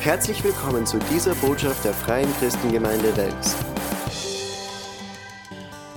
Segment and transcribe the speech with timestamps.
[0.00, 3.56] Herzlich willkommen zu dieser Botschaft der Freien Christengemeinde Wels.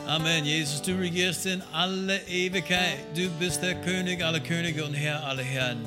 [0.08, 0.44] Amen.
[0.44, 2.98] Jesus, du regierst in alle Ewigkeit.
[3.16, 5.86] Du bist der König aller Könige und Herr aller Herren.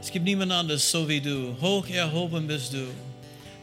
[0.00, 1.56] Es gibt niemand anders so wie du.
[1.60, 2.86] Hoch erhoben bist du.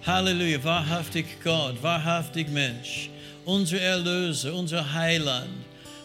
[0.05, 0.61] Halleluja.
[0.61, 3.09] Wahrhaftig Gott, wahrhaftig Mensch.
[3.45, 5.63] Unser Erlöser, unser Heiland.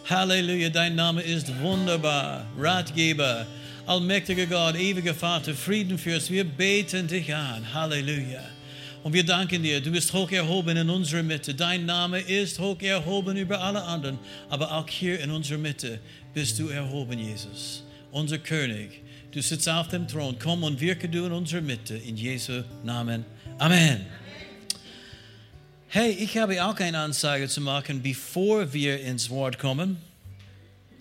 [0.09, 0.69] Halleluja.
[0.69, 2.45] Dein Name ist wunderbar.
[2.57, 3.45] Ratgeber.
[3.87, 6.31] Allmächtiger Gott, ewiger Vater, Friedenfürst.
[6.31, 7.71] Wir beten dich an.
[7.71, 8.43] Halleluja.
[9.03, 11.53] Und wir danken dir, du bist hoch erhoben in unserer Mitte.
[11.53, 14.17] Dein Name ist hoch erhoben über alle anderen.
[14.49, 15.99] Aber auch hier in unserer Mitte
[16.33, 17.83] bist du erhoben, Jesus.
[18.11, 19.01] Unser König.
[19.31, 20.35] Du sitzt auf dem Thron.
[20.41, 21.95] Komm und wirke du in unserer Mitte.
[21.95, 23.23] In Jesu Namen.
[23.59, 24.03] Amen.
[25.89, 29.97] Hey, ich habe auch eine Ansage zu machen, bevor wir ins Wort kommen.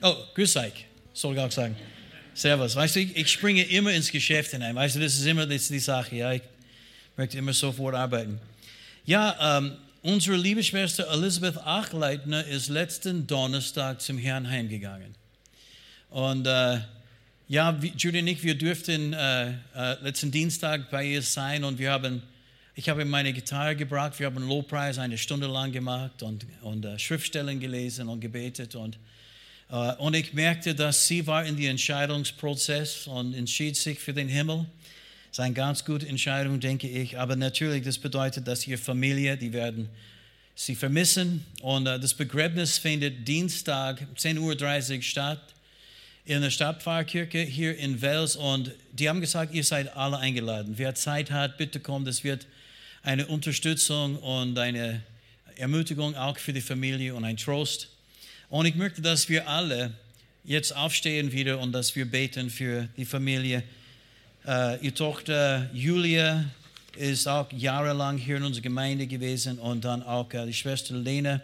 [0.03, 1.75] Oh, grüß euch, soll ich auch sagen.
[2.35, 2.75] Servus.
[2.75, 4.75] Weißt du, ich, ich springe immer ins Geschäft hinein.
[4.75, 6.17] Weißt du, das ist immer das, die Sache.
[6.17, 6.43] Ja, ich
[7.17, 8.41] möchte immer sofort arbeiten.
[9.07, 15.15] Ja, ähm, unsere liebe Schwester Elisabeth Achleitner ist letzten Donnerstag zum Herrn heimgegangen.
[16.11, 16.81] Und äh,
[17.47, 21.93] ja, Judy und ich, wir durften äh, äh, letzten Dienstag bei ihr sein und wir
[21.93, 22.23] haben,
[22.75, 26.99] ich habe meine Gitarre gebracht, wir haben Lobpreis eine Stunde lang gemacht und, und äh,
[26.99, 28.99] Schriftstellen gelesen und gebetet und
[29.75, 34.29] äh, und ich merkte, dass sie war in den Entscheidungsprozess und entschied sich für den
[34.29, 34.67] Himmel.
[35.29, 37.19] Das ist eine ganz gute Entscheidung, denke ich.
[37.19, 39.89] Aber natürlich, das bedeutet, dass ihre Familie, die werden
[40.55, 41.45] sie vermissen.
[41.61, 45.43] Und uh, das Begräbnis findet Dienstag 10.30 Uhr statt
[46.25, 48.37] in der Stadtpfarrkirche hier in Wels.
[48.37, 50.75] Und die haben gesagt, ihr seid alle eingeladen.
[50.77, 52.07] Wer Zeit hat, bitte kommt.
[52.07, 52.47] Das wird
[53.03, 55.03] eine Unterstützung und eine
[55.57, 57.89] Ermutigung auch für die Familie und ein Trost.
[58.55, 59.93] Und ich möchte, dass wir alle
[60.45, 63.65] jetzt aufstehen wieder und dass wir beten für die Familie.
[64.47, 66.45] Uh, ihre Tochter Julia
[66.97, 71.41] ist auch jahrelang hier in unserer Gemeinde gewesen und dann auch uh, die Schwester Lena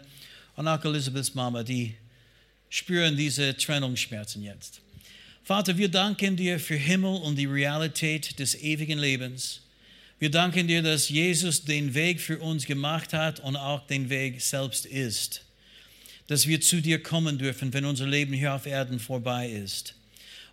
[0.55, 1.95] und auch Elisabeths Mama, die
[2.69, 4.79] spüren diese Trennungsschmerzen jetzt.
[5.43, 9.59] Vater, wir danken dir für Himmel und die Realität des ewigen Lebens.
[10.17, 14.39] Wir danken dir, dass Jesus den Weg für uns gemacht hat und auch den Weg
[14.39, 15.41] selbst ist
[16.27, 19.95] dass wir zu dir kommen dürfen, wenn unser Leben hier auf Erden vorbei ist.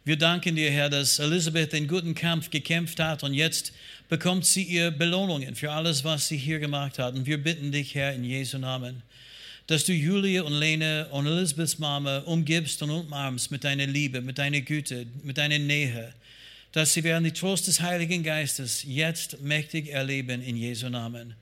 [0.04, 3.72] Wir danken dir, Herr, dass Elisabeth den guten Kampf gekämpft hat und jetzt
[4.08, 7.14] bekommt sie ihr Belohnungen für alles, was sie hier gemacht hat.
[7.14, 9.02] Und wir bitten dich, Herr, in Jesu Namen,
[9.66, 14.38] dass du Julia und Lene und Elisabeths Mama umgibst und umarmst mit deiner Liebe, mit
[14.38, 16.14] deiner Güte, mit deiner Nähe,
[16.72, 21.34] dass sie werden die Trost des Heiligen Geistes jetzt mächtig erleben in Jesu Namen.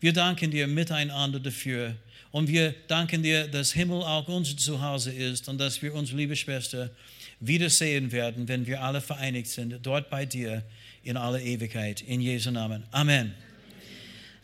[0.00, 1.94] Wir danken dir miteinander dafür.
[2.38, 6.36] Und wir danken dir, dass Himmel auch unser Zuhause ist und dass wir unsere liebe
[6.36, 6.88] Schwester
[7.40, 10.62] wiedersehen werden, wenn wir alle vereinigt sind, dort bei dir
[11.02, 12.00] in aller Ewigkeit.
[12.02, 12.84] In Jesu Namen.
[12.92, 13.34] Amen.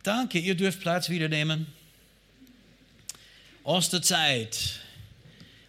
[0.03, 1.69] Danke, ihr dürft Platz wieder nehmen.
[3.63, 4.81] Osterzeit.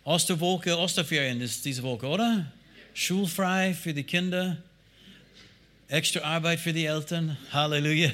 [0.04, 2.52] Osterwoche, Osterferien ist diese Woche, oder?
[2.96, 4.58] Schulfrei für die Kinder.
[5.90, 7.38] Extra Arbeit für die Eltern.
[7.52, 8.10] Halleluja.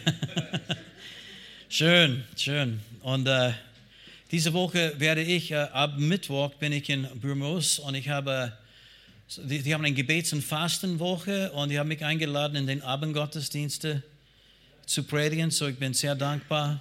[1.69, 2.81] schön, schön.
[3.03, 3.53] Und äh,
[4.31, 8.53] diese Woche werde ich, äh, ab Mittwoch bin ich in Burmos und ich habe,
[9.35, 14.01] die, die, haben eine Gebets- und Fastenwoche und die haben mich eingeladen, in den Abendgottesdienste
[14.85, 16.79] zu predigen, so ich bin sehr dankbar.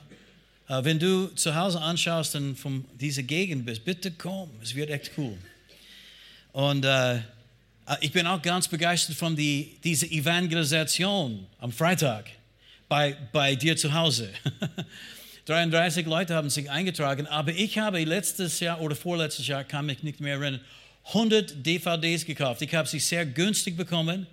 [0.68, 4.90] Äh, wenn du zu Hause anschaust und von dieser Gegend bist, bitte komm, es wird
[4.90, 5.36] echt cool.
[6.52, 7.18] Und äh,
[8.00, 12.30] ich bin auch ganz begeistert von die, dieser Evangelisation am Freitag
[12.88, 14.30] bei, bei dir zu Hause.
[15.50, 20.04] 33 Leute haben sich eingetragen, aber ich habe letztes Jahr oder vorletztes Jahr, kann mich
[20.04, 20.60] nicht mehr erinnern,
[21.08, 22.62] 100 DVDs gekauft.
[22.62, 24.28] Ich habe sie sehr günstig bekommen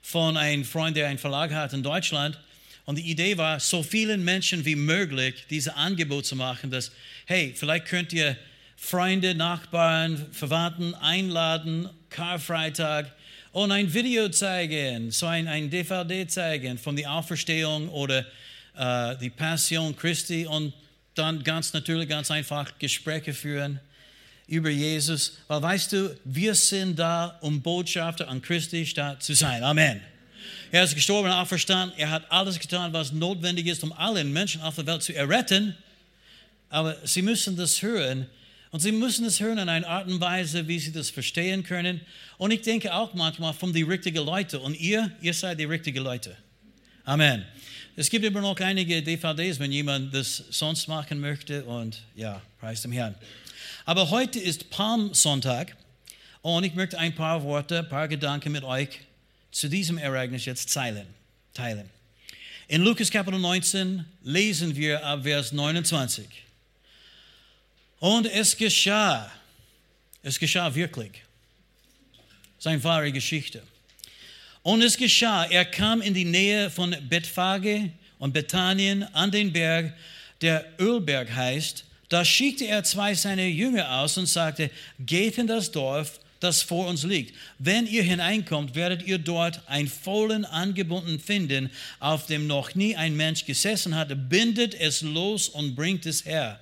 [0.00, 2.38] von einem Freund, der einen Verlag hat in Deutschland.
[2.86, 6.90] Und die Idee war, so vielen Menschen wie möglich dieses Angebot zu machen, dass,
[7.26, 8.34] hey, vielleicht könnt ihr
[8.74, 13.12] Freunde, Nachbarn, Verwandten einladen, Karfreitag
[13.52, 18.24] und ein Video zeigen, so ein, ein DVD zeigen von der Auferstehung oder
[18.76, 20.72] äh, die Passion Christi und
[21.14, 23.80] dann ganz natürlich, ganz einfach Gespräche führen
[24.46, 25.38] über Jesus.
[25.48, 29.62] Weil weißt du, wir sind da, um Botschafter an Christi Stadt zu sein.
[29.62, 30.00] Amen.
[30.70, 31.96] Er ist gestorben und auferstanden.
[31.98, 35.76] Er hat alles getan, was notwendig ist, um alle Menschen auf der Welt zu erretten.
[36.70, 38.26] Aber sie müssen das hören.
[38.70, 42.00] Und sie müssen es hören in einer Art und Weise, wie sie das verstehen können.
[42.38, 44.56] Und ich denke auch manchmal von den richtigen Leuten.
[44.56, 46.34] Und ihr, ihr seid die richtigen Leute.
[47.04, 47.44] Amen.
[47.94, 51.62] Es gibt immer noch einige DVDs, wenn jemand das sonst machen möchte.
[51.64, 53.14] Und ja, preis dem Herrn.
[53.84, 55.76] Aber heute ist Palmsonntag
[56.40, 59.00] und ich möchte ein paar Worte, ein paar Gedanken mit euch
[59.50, 61.06] zu diesem Ereignis jetzt teilen.
[61.52, 61.90] teilen.
[62.66, 66.26] In Lukas Kapitel 19 lesen wir ab Vers 29.
[68.00, 69.30] Und es geschah,
[70.22, 71.22] es geschah wirklich.
[72.58, 73.62] Seine wahre Geschichte.
[74.62, 79.92] Und es geschah, er kam in die Nähe von Bethphage und Bethanien an den Berg,
[80.40, 81.84] der Ölberg heißt.
[82.08, 84.70] Da schickte er zwei seiner Jünger aus und sagte,
[85.00, 87.34] geht in das Dorf, das vor uns liegt.
[87.58, 91.70] Wenn ihr hineinkommt, werdet ihr dort ein Fohlen angebunden finden,
[92.00, 94.14] auf dem noch nie ein Mensch gesessen hatte.
[94.14, 96.60] Bindet es los und bringt es her.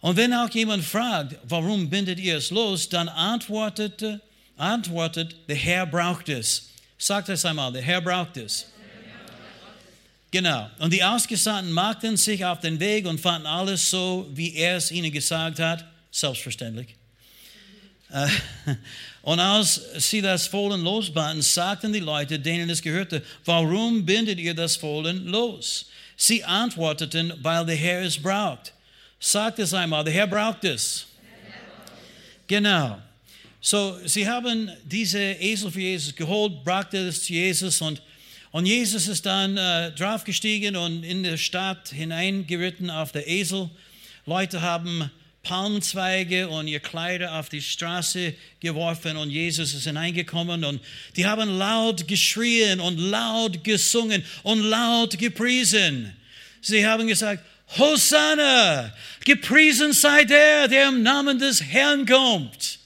[0.00, 4.20] Und wenn auch jemand fragt, warum bindet ihr es los, dann antwortet,
[4.56, 6.71] antwortet, der Herr braucht es.
[7.02, 8.68] Sagt es einmal, der Herr braucht es.
[10.30, 10.70] Genau.
[10.78, 14.92] Und die Ausgesandten machten sich auf den Weg und fanden alles so, wie er es
[14.92, 15.84] ihnen gesagt hat.
[16.12, 16.94] Selbstverständlich.
[18.08, 18.28] Äh,
[19.22, 24.54] und als sie das Fohlen losbanden, sagten die Leute, denen es gehörte, warum bindet ihr
[24.54, 25.86] das Fohlen los?
[26.16, 28.72] Sie antworteten, weil der Herr es braucht.
[29.18, 31.08] Sagt es einmal, der Herr braucht es.
[32.46, 33.02] Genau.
[33.64, 38.02] So, sie haben diese Esel für Jesus geholt, brachte es zu Jesus und,
[38.50, 43.70] und Jesus ist dann äh, draufgestiegen und in der Stadt hineingeritten auf der Esel.
[44.26, 45.08] Leute haben
[45.44, 50.80] Palmzweige und ihr Kleider auf die Straße geworfen und Jesus ist hineingekommen und
[51.14, 56.12] die haben laut geschrien und laut gesungen und laut gepriesen.
[56.62, 57.44] Sie haben gesagt,
[57.78, 58.92] Hosanna,
[59.24, 62.81] gepriesen sei der, der im Namen des Herrn kommt.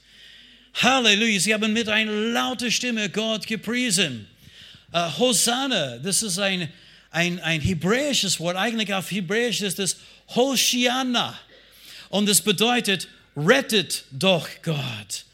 [0.83, 4.27] Halleluja, sie haben mit einer lauten Stimme Gott gepriesen.
[4.93, 6.71] Uh, Hosanna, das ist ein,
[7.11, 9.97] ein, ein hebräisches Wort, eigentlich auf Hebräisch ist es
[10.35, 11.39] Hoshiana.
[12.11, 15.25] Und es bedeutet, rettet doch Gott.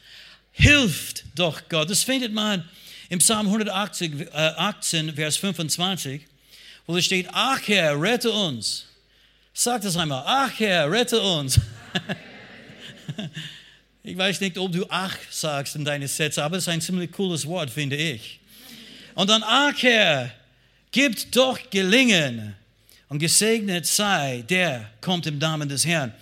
[0.53, 1.89] Hilft doch Gott.
[1.89, 2.67] Das findet man
[3.09, 6.21] im Psalm 118, äh, 18, Vers 25,
[6.87, 8.85] wo es steht, ach Herr, rette uns.
[9.53, 11.59] Sag das einmal, ach Herr, rette uns.
[14.03, 17.11] ich weiß nicht, ob du ach sagst in deine Sätze, aber es ist ein ziemlich
[17.11, 18.39] cooles Wort, finde ich.
[19.15, 20.31] Und dann, ach Herr,
[20.91, 22.53] gibt doch Gelingen
[23.07, 26.13] und gesegnet sei, der kommt im Namen des Herrn.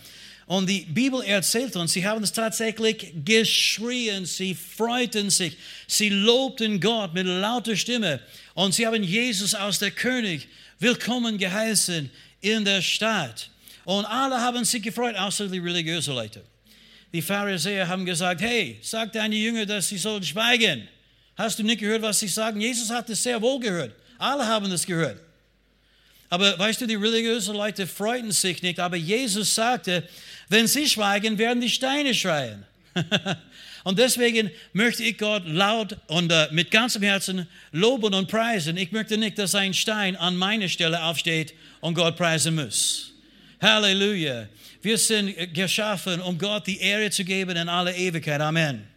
[0.46, 5.58] Und die Bibel erzählt uns, sie haben es tatsächlich geschrien, sie freuten sich,
[5.88, 8.20] sie lobten Gott mit lauter Stimme
[8.54, 12.12] und sie haben Jesus aus der König willkommen geheißen
[12.42, 13.50] in der Stadt.
[13.86, 16.44] Und alle haben sich gefreut, außer die religiösen Leute.
[17.14, 20.88] Die Pharisäer haben gesagt, hey, sag deine Jünger, dass sie sollen schweigen.
[21.36, 22.62] Hast du nicht gehört, was sie sagen?
[22.62, 23.94] Jesus hat es sehr wohl gehört.
[24.18, 25.20] Alle haben es gehört.
[26.30, 28.80] Aber weißt du, die religiösen Leute freuten sich nicht.
[28.80, 30.08] Aber Jesus sagte,
[30.48, 32.66] wenn sie schweigen, werden die Steine schreien.
[33.84, 38.78] und deswegen möchte ich Gott laut und äh, mit ganzem Herzen loben und preisen.
[38.78, 43.12] Ich möchte nicht, dass ein Stein an meiner Stelle aufsteht und Gott preisen muss.
[43.62, 44.48] Halleluja.
[44.82, 48.42] Wir sind geschaffen, um Gott die Ehre zu geben in aller Ewigkeit.
[48.42, 48.88] Amen.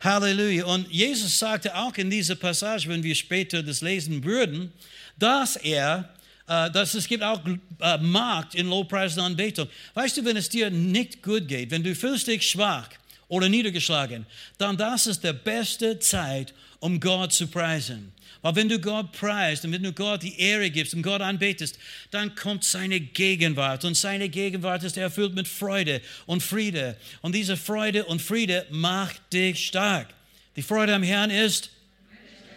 [0.00, 0.64] Halleluja.
[0.64, 4.72] Und Jesus sagte auch in dieser Passage, wenn wir später das lesen würden,
[5.18, 6.08] dass er
[6.50, 7.40] äh, dass es gibt auch
[7.80, 9.68] äh, Markt in Lobpreis und Anbetung.
[9.94, 12.88] Weißt du, wenn es dir nicht gut geht, wenn du fühlst dich schwach
[13.28, 14.26] oder niedergeschlagen,
[14.58, 18.12] dann das ist die beste Zeit, um Gott zu preisen.
[18.42, 21.78] Weil wenn du Gott preist und wenn du Gott die Ehre gibst und Gott anbetest,
[22.10, 23.84] dann kommt seine Gegenwart.
[23.84, 26.96] Und seine Gegenwart ist erfüllt mit Freude und Friede.
[27.20, 30.08] Und diese Freude und Friede macht dich stark.
[30.56, 31.70] Die Freude am Herrn ist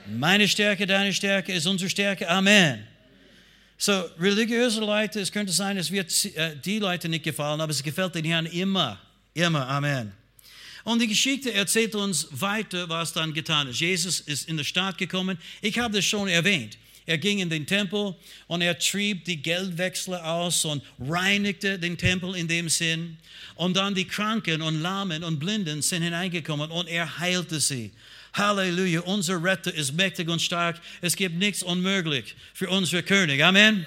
[0.08, 2.30] meine Stärke, deine Stärke ist unsere Stärke.
[2.30, 2.88] Amen.
[3.78, 7.84] So, religiöse Leute, es könnte sein, es wird äh, die Leute nicht gefallen, aber es
[7.84, 9.00] gefällt den Herrn immer.
[9.34, 9.68] Immer.
[9.68, 10.14] Amen.
[10.84, 13.80] Und die Geschichte erzählt uns weiter, was dann getan ist.
[13.80, 15.38] Jesus ist in die Stadt gekommen.
[15.62, 16.78] Ich habe das schon erwähnt.
[17.06, 18.16] Er ging in den Tempel
[18.48, 23.18] und er trieb die Geldwechsler aus und reinigte den Tempel in dem Sinn.
[23.56, 27.92] Und dann die Kranken und Lahmen und Blinden sind hineingekommen und er heilte sie.
[28.34, 30.80] Halleluja, unser Retter ist mächtig und stark.
[31.02, 33.44] Es gibt nichts unmöglich für unseren König.
[33.44, 33.86] Amen.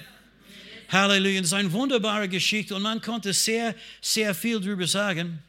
[0.89, 5.39] Halleluja, das ist eine wunderbare Geschichte und man konnte sehr, sehr viel darüber sagen.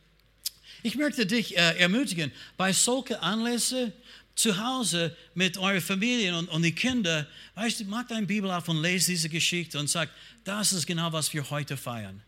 [0.82, 3.92] Ich möchte dich äh, ermutigen, bei solchen Anlässen
[4.34, 8.68] zu Hause mit euren Familien und, und die Kinder, weißt du, mach deine Bibel auf
[8.68, 10.08] und lese diese Geschichte und sag,
[10.44, 12.22] das ist genau, was wir heute feiern.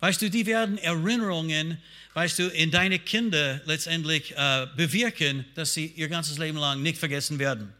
[0.00, 1.78] Weißt du, die werden Erinnerungen,
[2.14, 6.98] weißt du, in deine Kinder letztendlich äh, bewirken, dass sie ihr ganzes Leben lang nicht
[6.98, 7.72] vergessen werden.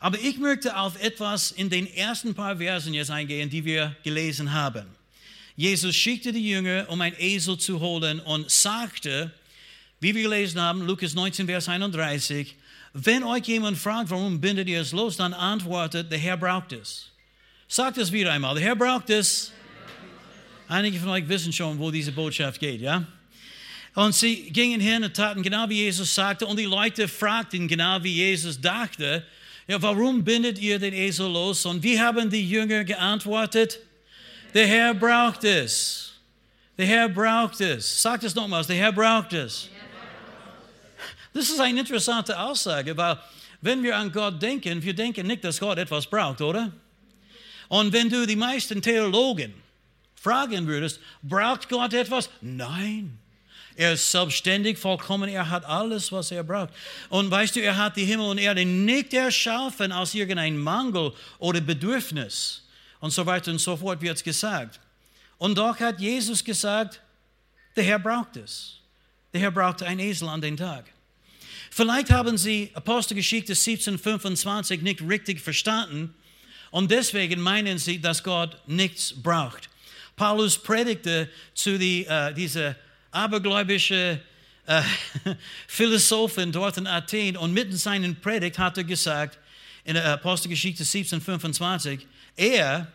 [0.00, 4.52] Aber ich möchte auf etwas in den ersten paar Versen jetzt eingehen, die wir gelesen
[4.52, 4.86] haben.
[5.56, 9.32] Jesus schickte die Jünger, um ein Esel zu holen und sagte,
[10.00, 12.54] wie wir gelesen haben, Lukas 19, Vers 31,
[12.92, 17.10] wenn euch jemand fragt, warum bindet ihr es los, dann antwortet, der Herr braucht es.
[17.68, 18.54] Sagt es wieder einmal.
[18.54, 19.52] Der Herr braucht es.
[20.68, 23.06] Einige von euch wissen schon, wo diese Botschaft geht, ja?
[23.94, 26.46] Und sie gingen hin und taten genau wie Jesus sagte.
[26.46, 29.24] Und die Leute fragten genau wie Jesus dachte,
[29.66, 31.64] ja, warum bindet ihr den Esel los?
[31.64, 33.80] Und wie haben die Jünger geantwortet?
[34.56, 36.12] Der Herr braucht es.
[36.78, 38.00] Der Herr braucht es.
[38.00, 39.68] Sagt es nochmals, der Herr braucht es.
[41.34, 43.18] Das ist eine interessante Aussage, weil
[43.60, 46.72] wenn wir an Gott denken, wir denken nicht, dass Gott etwas braucht, oder?
[47.68, 49.52] Und wenn du die meisten Theologen
[50.14, 52.30] fragen würdest, braucht Gott etwas?
[52.40, 53.18] Nein.
[53.74, 56.70] Er ist selbstständig, vollkommen, er hat alles, was er braucht.
[57.10, 61.60] Und weißt du, er hat die Himmel und Erde nicht erschaffen aus irgendeinem Mangel oder
[61.60, 62.62] Bedürfnis.
[63.06, 64.80] Und so weiter und so fort wird es gesagt.
[65.38, 67.00] Und doch hat Jesus gesagt,
[67.76, 68.80] der Herr braucht es.
[69.32, 70.86] Der Herr braucht ein Esel an den Tag.
[71.70, 76.16] Vielleicht haben Sie Apostelgeschichte 1725 nicht richtig verstanden
[76.72, 79.68] und deswegen meinen Sie, dass Gott nichts braucht.
[80.16, 82.74] Paulus predigte zu die, uh, diese
[83.12, 84.20] abergläubische
[84.68, 84.82] uh,
[85.68, 89.38] Philosophen dort in Athen und mitten seinen Predigt hat er gesagt,
[89.84, 92.88] in Apostelgeschichte 1725, er,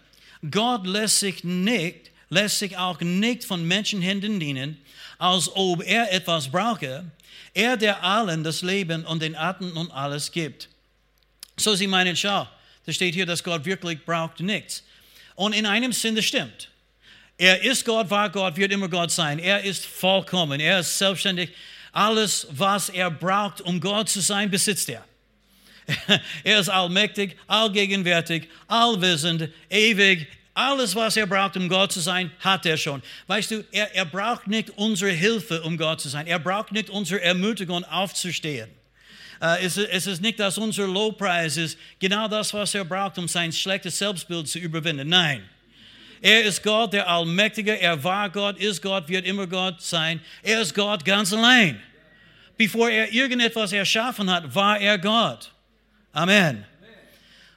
[0.49, 4.81] Gott lässt sich nicht, lässt sich auch nicht von Menschenhänden dienen,
[5.17, 7.05] als ob er etwas brauche,
[7.53, 10.69] er, der allen das Leben und den Atem und alles gibt.
[11.57, 12.47] So sie meinen, schau,
[12.85, 14.83] da steht hier, dass Gott wirklich braucht nichts.
[15.35, 16.69] Und in einem Sinn, das stimmt.
[17.37, 19.39] Er ist Gott, war Gott, wird immer Gott sein.
[19.39, 21.51] Er ist vollkommen, er ist selbstständig.
[21.91, 25.03] Alles, was er braucht, um Gott zu sein, besitzt er.
[26.43, 32.65] er ist allmächtig, allgegenwärtig, allwissend, ewig, alles, was er braucht, um Gott zu sein, hat
[32.65, 33.01] er schon.
[33.27, 36.27] Weißt du, er, er braucht nicht unsere Hilfe, um Gott zu sein.
[36.27, 38.69] Er braucht nicht unsere Ermutigung, aufzustehen.
[39.43, 43.27] Uh, es, es, ist nicht, dass unser Lobpreis ist genau das, was er braucht, um
[43.27, 45.09] sein schlechtes Selbstbild zu überwinden.
[45.09, 45.49] Nein.
[46.21, 47.79] Er ist Gott, der Allmächtige.
[47.81, 50.21] Er war Gott, ist Gott, wird immer Gott sein.
[50.43, 51.81] Er ist Gott ganz allein.
[52.55, 55.51] Bevor er irgendetwas erschaffen hat, war er Gott.
[56.13, 56.65] Amen.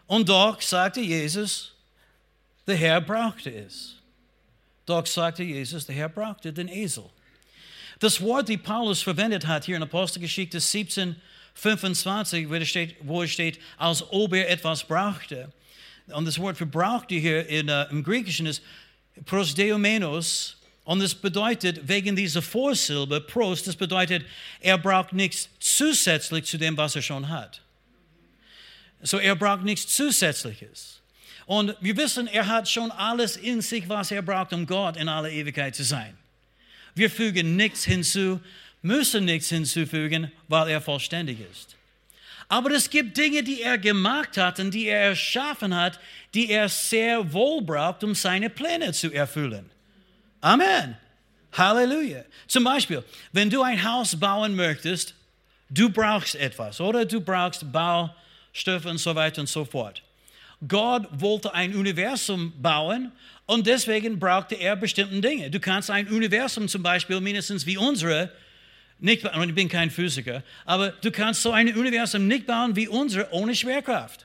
[0.06, 1.72] Und doch sagte Jesus,
[2.66, 3.96] der Herr brauchte es.
[4.86, 7.04] Doch sagte Jesus, der Herr brauchte den Esel.
[7.98, 11.16] Das Wort, die Paulus verwendet hat hier in Apostelgeschichte 17,
[11.54, 15.52] 25, wo es steht, wo es steht als ob er etwas brauchte.
[16.08, 18.62] Und das Wort für brauchte hier in, uh, im Griechischen ist
[19.24, 20.56] prosdeumenos.
[20.84, 24.26] Und das bedeutet, wegen dieser Vorsilbe, pros, das bedeutet,
[24.60, 27.62] er braucht nichts zusätzlich zu dem, was er schon hat.
[29.04, 31.00] So, er braucht nichts Zusätzliches.
[31.46, 35.08] Und wir wissen, er hat schon alles in sich, was er braucht, um Gott in
[35.08, 36.16] aller Ewigkeit zu sein.
[36.94, 38.40] Wir fügen nichts hinzu,
[38.80, 41.76] müssen nichts hinzufügen, weil er vollständig ist.
[42.48, 46.00] Aber es gibt Dinge, die er gemacht hat und die er erschaffen hat,
[46.32, 49.70] die er sehr wohl braucht, um seine Pläne zu erfüllen.
[50.40, 50.96] Amen.
[51.52, 52.24] Halleluja.
[52.46, 55.14] Zum Beispiel, wenn du ein Haus bauen möchtest,
[55.68, 57.04] du brauchst etwas, oder?
[57.04, 57.70] Du brauchst
[58.54, 60.00] Baustoffe und so weiter und so fort.
[60.66, 63.10] Gott wollte ein Universum bauen
[63.46, 65.50] und deswegen brauchte er bestimmte Dinge.
[65.50, 68.30] Du kannst ein Universum zum Beispiel mindestens wie unsere
[69.00, 72.86] nicht bauen, ich bin kein Physiker, aber du kannst so ein Universum nicht bauen wie
[72.86, 74.24] unsere ohne Schwerkraft.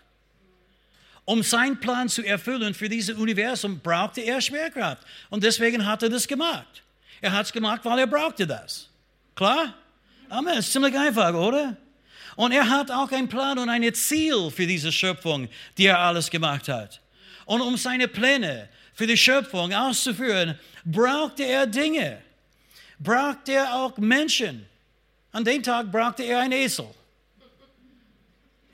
[1.25, 6.09] Um seinen Plan zu erfüllen für dieses Universum brauchte er Schwerkraft und deswegen hat er
[6.09, 6.83] das gemacht.
[7.19, 8.89] Er hat es gemacht, weil er brauchte das.
[9.35, 9.73] Klar?
[10.29, 10.59] Amen.
[10.59, 11.75] Ist ziemlich einfach, oder?
[12.39, 16.29] Und er hat auch einen Plan und ein Ziel für diese Schöpfung, die er alles
[16.29, 17.01] gemacht hat.
[17.45, 22.19] Und um seine Pläne für die Schöpfung auszuführen, brauchte er Dinge.
[22.97, 24.65] Brauchte er auch Menschen.
[25.33, 26.85] An dem Tag brauchte er einen Esel.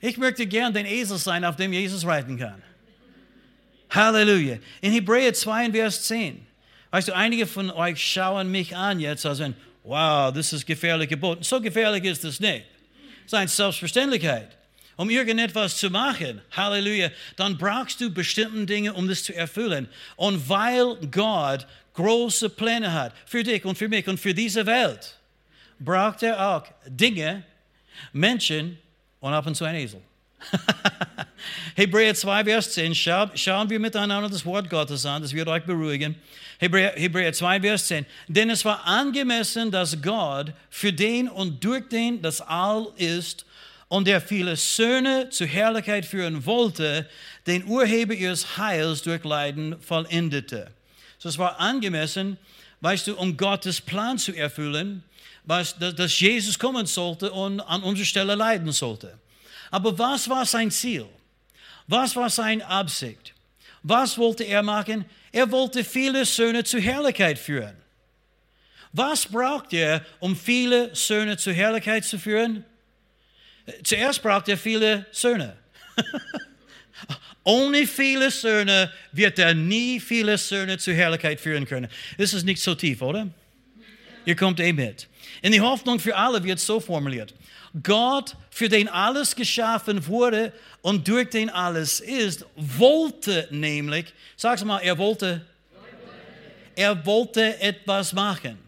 [0.00, 2.62] Ich möchte gern den Esel sein, auf dem Jesus reiten kann.
[3.90, 4.58] Halleluja.
[4.80, 6.46] In Hebräer 2, Vers 10.
[6.92, 11.08] Weißt du, einige von euch schauen mich an jetzt, als wenn, wow, das ist gefährlich
[11.08, 11.42] geboten.
[11.42, 12.75] So gefährlich ist es nicht
[13.26, 14.56] seine Selbstverständlichkeit.
[14.96, 19.88] Um irgendetwas zu machen, Halleluja, dann brauchst du bestimmte Dinge, um das zu erfüllen.
[20.16, 25.18] Und weil Gott große Pläne hat für dich und für mich und für diese Welt,
[25.78, 27.42] braucht er auch Dinge,
[28.12, 28.78] Menschen
[29.20, 30.00] und ab und zu ein Esel.
[31.74, 36.16] Hebräer 2, Vers 10, schauen wir miteinander das Wort Gottes an, das wird euch beruhigen.
[36.58, 38.06] Hebräer, Hebräer 2, Vers 10.
[38.28, 43.44] Denn es war angemessen, dass Gott für den und durch den das All ist
[43.88, 47.08] und der viele Söhne zur Herrlichkeit führen wollte,
[47.46, 50.70] den Urheber ihres Heils durch Leiden vollendete.
[51.18, 52.38] So, es war angemessen,
[52.80, 55.02] weißt du, um Gottes Plan zu erfüllen,
[55.44, 59.18] dass, dass Jesus kommen sollte und an unserer Stelle leiden sollte.
[59.70, 61.06] Aber was war sein Ziel?
[61.86, 63.34] Was war seine Absicht?
[63.82, 65.04] Was wollte er machen?
[65.32, 67.76] Er wollte viele Söhne zur Herrlichkeit führen.
[68.92, 72.64] Was braucht er, um viele Söhne zur Herrlichkeit zu führen?
[73.84, 75.56] Zuerst braucht er viele Söhne.
[77.44, 81.88] Ohne viele Söhne wird er nie viele Söhne zur Herrlichkeit führen können.
[82.18, 83.28] Das ist nicht so tief, oder?
[84.24, 85.06] Ihr kommt eh mit.
[85.42, 87.34] In die Hoffnung für alle wird so formuliert.
[87.82, 90.52] Gott, für den alles geschaffen wurde
[90.82, 95.44] und durch den alles ist, wollte nämlich, sag's mal, er wollte,
[96.74, 98.66] er wollte etwas machen.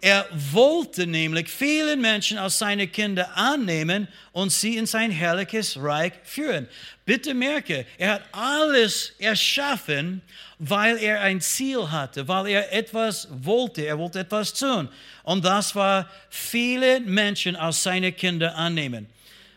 [0.00, 6.12] Er wollte nämlich viele Menschen als seine Kinder annehmen und sie in sein herrliches Reich
[6.22, 6.68] führen.
[7.04, 10.22] Bitte merke, er hat alles erschaffen,
[10.60, 14.88] weil er ein Ziel hatte, weil er etwas wollte, er wollte etwas tun.
[15.28, 19.06] Und das war viele Menschen als seine Kinder annehmen.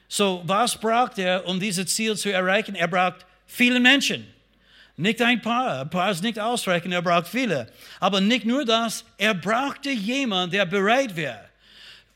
[0.10, 2.76] So, was braucht er, um dieses Ziel zu erreichen?
[2.76, 4.28] Er braucht viele Menschen.
[4.98, 7.72] Nicht ein paar, ein paar ist nicht ausreichend, er braucht viele.
[8.02, 11.40] Aber nicht nur das, er brauchte jemanden, der bereit wäre,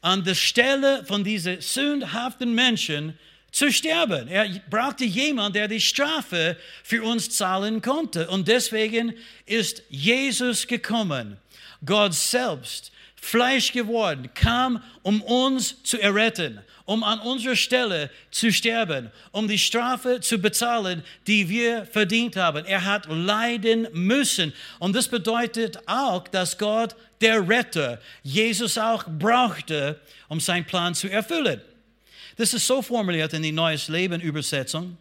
[0.02, 3.18] an der Stelle von diesen sündhaften Menschen
[3.54, 4.28] zu sterben.
[4.28, 8.28] Er brauchte jemanden, der die Strafe für uns zahlen konnte.
[8.28, 9.14] Und deswegen
[9.46, 11.38] ist Jesus gekommen,
[11.86, 12.92] Gott selbst,
[13.26, 19.58] Fleisch geworden, kam, um uns zu erretten, um an unserer Stelle zu sterben, um die
[19.58, 22.66] Strafe zu bezahlen, die wir verdient haben.
[22.66, 24.54] Er hat leiden müssen.
[24.78, 31.10] Und das bedeutet auch, dass Gott, der Retter, Jesus auch brauchte, um seinen Plan zu
[31.10, 31.60] erfüllen.
[32.38, 34.98] Das ist so formuliert in die Neues Leben Übersetzung.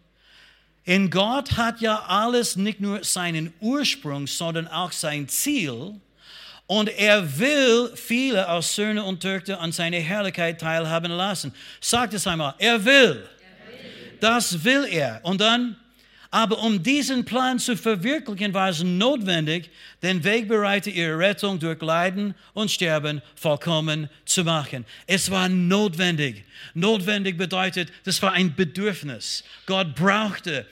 [0.85, 6.00] In Gott hat ja alles nicht nur seinen Ursprung, sondern auch sein Ziel.
[6.66, 11.54] Und er will viele aus Söhne und Töchter an seiner Herrlichkeit teilhaben lassen.
[11.80, 12.92] Sagt es einmal, er will.
[12.92, 14.18] er will.
[14.21, 15.21] Das will er.
[15.23, 15.76] Und dann,
[16.30, 19.70] aber um diesen Plan zu verwirklichen, war es notwendig,
[20.03, 24.87] den Wegbereiter ihrer Rettung durch Leiden und Sterben vollkommen zu machen.
[25.07, 26.44] Es war notwendig.
[26.72, 29.44] Notwendig bedeutet, das war ein Bedürfnis.
[29.66, 30.66] Gott brauchte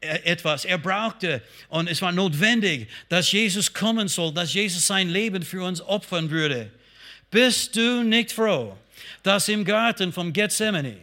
[0.00, 0.64] etwas.
[0.64, 5.64] Er brauchte und es war notwendig, dass Jesus kommen soll, dass Jesus sein Leben für
[5.64, 6.70] uns opfern würde.
[7.30, 8.76] Bist du nicht froh,
[9.22, 10.96] dass im Garten vom Gethsemane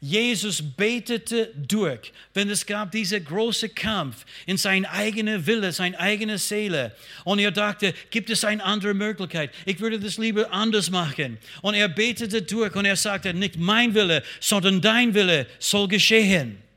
[0.00, 6.38] Jesus betete durch, wenn es gab diese große Kampf in seine eigene Wille, seine eigene
[6.38, 6.94] Seele.
[7.24, 9.50] Und er dachte, gibt es eine andere Möglichkeit?
[9.64, 11.38] Ich würde das lieber anders machen.
[11.62, 16.67] Und er betete durch und er sagte, nicht mein Wille, sondern dein Wille soll geschehen.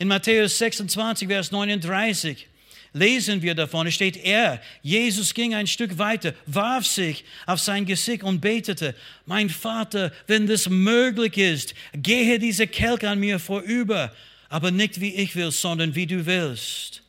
[0.00, 2.46] In Matthäus 26, Vers 39
[2.94, 7.84] lesen wir davon, es steht er, Jesus ging ein Stück weiter, warf sich auf sein
[7.84, 8.94] Gesicht und betete,
[9.26, 14.10] mein Vater, wenn das möglich ist, gehe diese Kelch an mir vorüber,
[14.48, 17.02] aber nicht wie ich will, sondern wie du willst.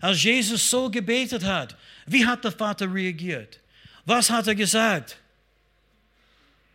[0.00, 3.58] Als Jesus so gebetet hat, wie hat der Vater reagiert?
[4.04, 5.16] Was hat er gesagt?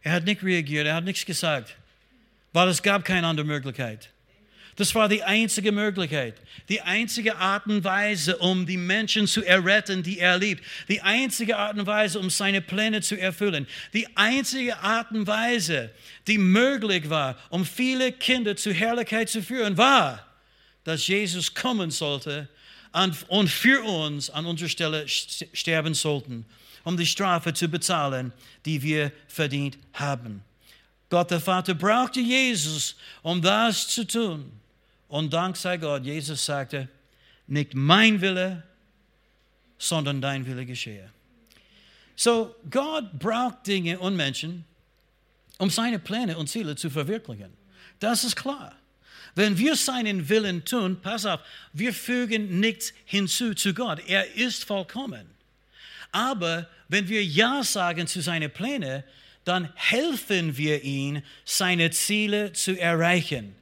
[0.01, 1.73] Er hat nicht reagiert, er hat nichts gesagt,
[2.51, 4.09] weil es gab keine andere Möglichkeit.
[4.77, 6.35] Das war die einzige Möglichkeit,
[6.69, 10.63] die einzige Art und Weise, um die Menschen zu erretten, die er liebt.
[10.87, 13.65] Die einzige Art und Weise, um seine Pläne zu erfüllen.
[13.91, 15.89] Die einzige Art und Weise,
[16.27, 20.23] die möglich war, um viele Kinder zur Herrlichkeit zu führen, war,
[20.83, 22.47] dass Jesus kommen sollte
[23.29, 26.45] und für uns an unserer Stelle sterben sollten,
[26.83, 28.31] um die Strafe zu bezahlen,
[28.63, 30.43] die wir verdient haben.
[31.09, 34.51] Gott der Vater brauchte Jesus, um das zu tun.
[35.07, 36.89] Und dank sei Gott, Jesus sagte,
[37.47, 38.63] nicht mein Wille,
[39.77, 41.09] sondern dein Wille geschehe.
[42.15, 44.65] So, Gott braucht Dinge und Menschen,
[45.59, 47.53] um seine Pläne und Ziele zu verwirklichen.
[47.99, 48.75] Das ist klar.
[49.35, 51.41] Wenn wir seinen Willen tun, pass auf,
[51.71, 54.01] wir fügen nichts hinzu zu Gott.
[54.07, 55.27] Er ist vollkommen.
[56.11, 59.03] Aber wenn wir Ja sagen zu seinen Plänen,
[59.43, 63.55] dann helfen wir ihm, seine Ziele zu erreichen.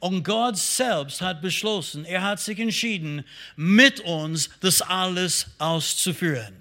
[0.00, 6.56] Und Gott selbst hat beschlossen, er hat sich entschieden, mit uns das alles auszuführen.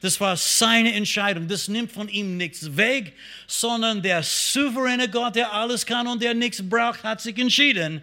[0.00, 1.46] Das war seine Entscheidung.
[1.46, 6.34] Das nimmt von ihm nichts weg, sondern der souveräne Gott, der alles kann und der
[6.34, 8.02] nichts braucht, hat sich entschieden,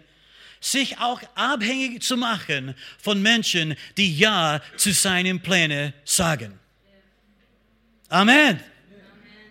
[0.60, 6.58] sich auch abhängig zu machen von Menschen, die Ja zu seinen Plänen sagen.
[8.08, 8.60] Amen.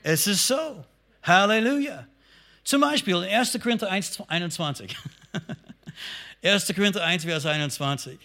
[0.02, 0.84] Es ist so.
[1.22, 2.08] Halleluja.
[2.64, 3.60] Zum Beispiel in 1.
[3.62, 4.96] Korinther 1, 21.
[6.44, 6.74] 1.
[6.76, 8.18] Korinther 1, Vers 21.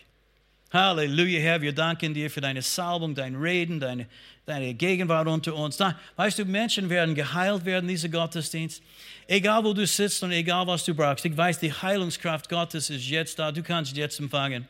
[0.72, 4.07] Halleluja, Herr, wir danken dir für deine Salbung, dein Reden, deine,
[4.46, 5.77] deine Gegenwart unter uns.
[5.77, 8.83] Da, weißt du, Menschen werden geheilt werden, dieser Gottesdienst.
[9.27, 11.25] Egal, wo du sitzt und egal, was du brauchst.
[11.27, 13.53] Ich weiß, die Heilungskraft Gottes ist jetzt da.
[13.53, 14.66] Du kannst jetzt empfangen.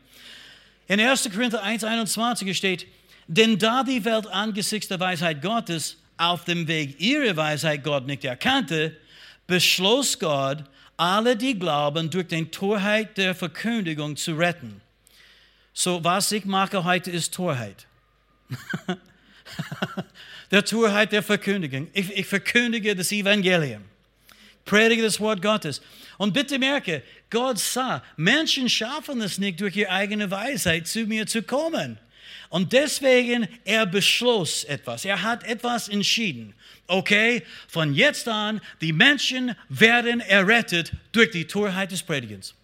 [0.89, 1.31] In 1.
[1.33, 2.87] Korinther 1,21 steht,
[3.29, 8.25] denn da die Welt angesichts der Weisheit Gottes auf dem Weg ihrer Weisheit Gott nicht
[8.25, 8.97] erkannte,
[9.47, 10.65] beschloss Gott,
[11.03, 14.81] alle, die glauben, durch die Torheit der Verkündigung zu retten.
[15.75, 17.87] So, was ich mache heute, ist Torheit.
[20.53, 21.89] der Torheit der Verkündigung.
[21.93, 23.83] Ich, ich verkündige das Evangelium.
[24.65, 25.83] Predige das Wort Gottes.
[26.19, 31.27] Und bitte merke, Gott sah, Menschen schaffen es nicht durch ihre eigene Weisheit zu mir
[31.27, 31.99] zu kommen.
[32.49, 35.05] Und deswegen, er beschloss etwas.
[35.05, 36.55] Er hat etwas entschieden.
[36.93, 42.55] Okay, von jetzt an, die Menschen werden errettet durch die Torheit des Predigens.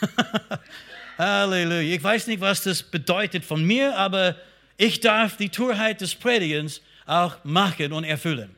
[1.18, 1.94] Halleluja.
[1.94, 4.34] Ich weiß nicht, was das bedeutet von mir, aber
[4.76, 8.52] ich darf die Torheit des Predigens auch machen und erfüllen.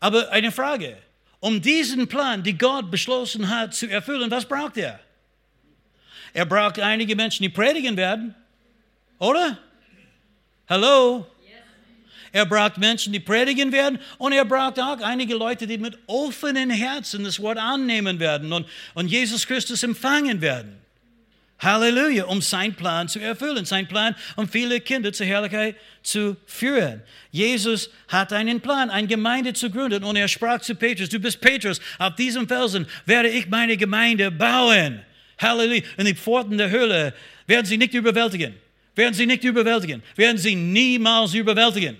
[0.00, 0.96] Aber eine Frage,
[1.40, 4.98] um diesen Plan, die Gott beschlossen hat, zu erfüllen, was braucht er?
[6.32, 8.34] Er braucht einige Menschen, die predigen werden,
[9.18, 9.58] oder?
[10.66, 11.26] Hallo?
[12.36, 16.68] Er braucht Menschen, die predigen werden und er braucht auch einige Leute, die mit offenen
[16.68, 20.76] Herzen das Wort annehmen werden und, und Jesus Christus empfangen werden.
[21.60, 27.00] Halleluja, um seinen Plan zu erfüllen, sein Plan, um viele Kinder zur Herrlichkeit zu führen.
[27.30, 31.40] Jesus hat einen Plan, eine Gemeinde zu gründen und er sprach zu Petrus, du bist
[31.40, 35.00] Petrus, auf diesem Felsen werde ich meine Gemeinde bauen.
[35.40, 35.80] Halleluja.
[35.96, 37.14] Und die Pforten der Höhle
[37.46, 38.56] werden sie nicht überwältigen.
[38.94, 40.02] Werden sie nicht überwältigen.
[40.16, 41.96] Werden sie niemals überwältigen.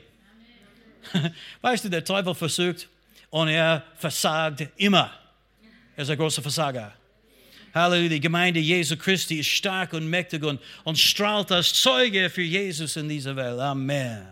[1.61, 2.89] Weißt du, der Teufel versucht
[3.31, 5.11] und er versagt immer.
[5.97, 6.93] Er ist ein großer Versager.
[7.75, 12.43] Halleluja, die Gemeinde Jesu Christi ist stark und mächtig und, und strahlt als Zeuge für
[12.43, 13.61] Jesus in dieser Welt.
[13.61, 14.13] Amen.
[14.13, 14.27] Amen.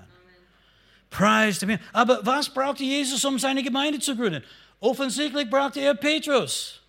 [1.11, 4.43] Preis dem Aber was brauchte Jesus, um seine Gemeinde zu gründen?
[4.81, 6.81] Offensichtlich brauchte er Petrus.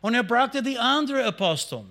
[0.00, 1.86] Und er brauchte die anderen Aposteln.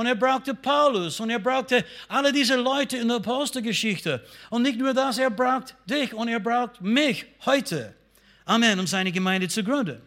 [0.00, 1.20] Und er brauchte Paulus.
[1.20, 4.24] Und er brauchte alle diese Leute in der Apostelgeschichte.
[4.48, 7.94] Und nicht nur das, er braucht dich und er braucht mich heute.
[8.46, 10.00] Amen, um seine Gemeinde zu gründen.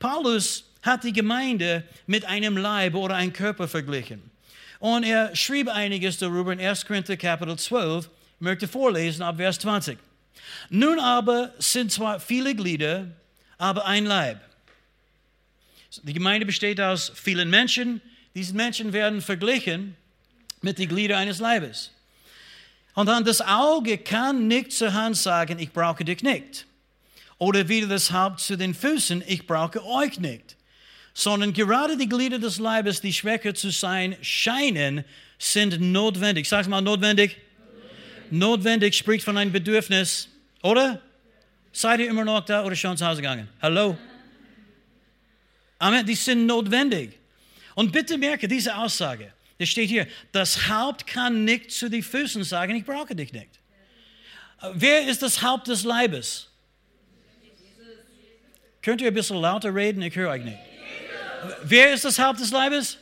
[0.00, 4.20] Paulus hat die Gemeinde mit einem Leib oder einem Körper verglichen.
[4.80, 6.84] Und er schrieb einiges darüber in 1.
[6.84, 8.06] Korinther Kapitel 12.
[8.06, 9.96] Ich möchte vorlesen ab Vers 20.
[10.70, 13.06] Nun aber sind zwar viele Glieder,
[13.58, 14.40] aber ein Leib.
[16.02, 18.00] Die Gemeinde besteht aus vielen Menschen.
[18.34, 19.96] Diese Menschen werden verglichen
[20.60, 21.90] mit den Gliedern eines Leibes.
[22.94, 26.66] Und dann das Auge kann nicht zur Hand sagen, ich brauche dich nicht.
[27.38, 30.56] Oder wieder das Haupt zu den Füßen, ich brauche euch nicht
[31.14, 35.04] sondern gerade die Glieder des Leibes, die schwächer zu sein scheinen,
[35.38, 36.48] sind notwendig.
[36.48, 37.36] Sag mal notwendig.
[38.30, 40.28] Notwendig, notwendig spricht von einem Bedürfnis,
[40.62, 41.00] oder?
[41.72, 43.48] Seid ihr immer noch da oder schon zu Hause gegangen?
[43.60, 43.96] Hallo?
[45.78, 46.04] Amen.
[46.04, 47.18] Die sind notwendig.
[47.74, 49.32] Und bitte merke diese Aussage.
[49.58, 53.60] Es steht hier, das Haupt kann nicht zu den Füßen sagen, ich brauche dich nicht.
[54.74, 56.48] Wer ist das Haupt des Leibes?
[58.80, 60.02] Könnt ihr ein bisschen lauter reden?
[60.02, 60.58] Ich höre euch nicht.
[61.62, 62.98] Wer ist das Haupt des Leibes?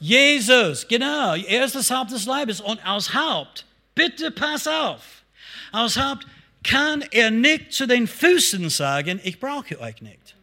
[0.00, 0.38] Jesus.
[0.38, 1.34] Jesus, genau.
[1.34, 2.60] Er ist das Haupt des Leibes.
[2.60, 5.02] Und als Haupt, bitte pass auf,
[5.72, 6.26] als Haupt
[6.62, 10.34] kann er nicht zu den Füßen sagen, ich brauche euch nicht.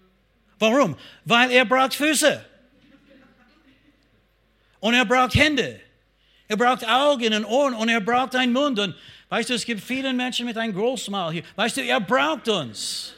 [0.59, 0.97] Warum?
[1.25, 2.45] Weil er braucht Füße.
[4.81, 5.79] Und er braucht Hände.
[6.49, 8.77] Er braucht Augen und Ohren und er braucht einen Mund.
[8.77, 8.93] Und
[9.29, 11.43] weißt du, es gibt viele Menschen mit einem Großmal hier.
[11.55, 13.13] Weißt du, er braucht uns.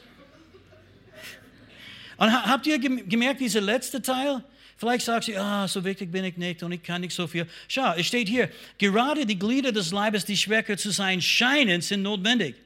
[2.16, 4.44] Und habt ihr gemerkt, dieser letzte Teil?
[4.76, 7.46] Vielleicht sagst du, ah, so wichtig bin ich nicht und ich kann nicht so viel.
[7.68, 12.02] Schau, es steht hier, gerade die Glieder des Leibes, die schwächer zu sein scheinen, sind
[12.02, 12.56] notwendig.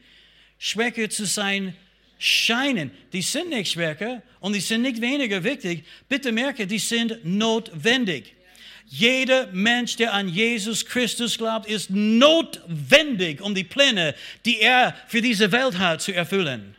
[0.58, 1.74] Schwächer zu sein
[2.18, 2.90] scheinen.
[3.12, 5.84] Die sind nicht schwächer und die sind nicht weniger wichtig.
[6.08, 8.34] Bitte merke, die sind notwendig.
[8.90, 14.14] Jeder Mensch, der an Jesus Christus glaubt, ist notwendig, um die Pläne,
[14.46, 16.74] die er für diese Welt hat, zu erfüllen.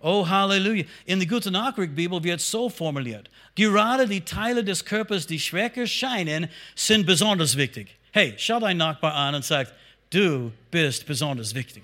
[0.00, 0.84] Oh, Halleluja.
[1.04, 3.28] In der Gute Nachricht Bibel wird so formuliert.
[3.54, 7.88] Gerade die Teile des Körpers, die schwächer scheinen, sind besonders wichtig.
[8.12, 9.72] Hey, schau deinen Nachbar an und sag,
[10.10, 11.82] du bist besonders wichtig.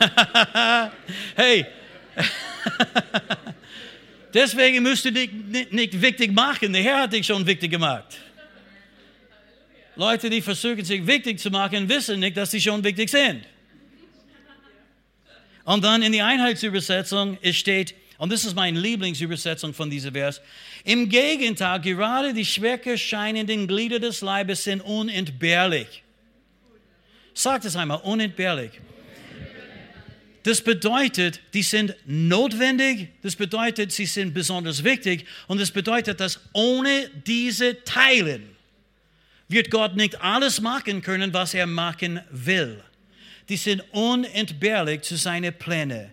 [1.36, 1.66] hey,
[4.34, 5.30] deswegen musst du dich
[5.70, 6.72] nicht wichtig machen.
[6.72, 8.18] Der Herr hat dich schon wichtig gemacht.
[9.96, 13.44] Leute, die versuchen, sich wichtig zu machen, wissen nicht, dass sie schon wichtig sind.
[15.64, 20.40] Und dann in die Einheitsübersetzung es steht, und das ist meine Lieblingsübersetzung von diesem Vers,
[20.84, 26.02] im Gegenteil, gerade die schwächer scheinenden Glieder des Leibes sind unentbehrlich.
[27.34, 28.72] Sagt es einmal, unentbehrlich.
[30.42, 36.40] Das bedeutet, die sind notwendig, das bedeutet, sie sind besonders wichtig und das bedeutet, dass
[36.54, 38.56] ohne diese Teilen
[39.48, 42.82] wird Gott nicht alles machen können, was er machen will.
[43.50, 46.10] Die sind unentbehrlich zu seinen Plänen.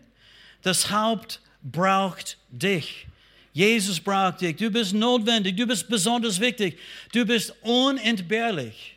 [0.62, 3.08] Das Haupt braucht dich.
[3.54, 4.58] Jesus braucht dich.
[4.58, 6.78] Du bist notwendig, du bist besonders wichtig,
[7.14, 8.97] du bist unentbehrlich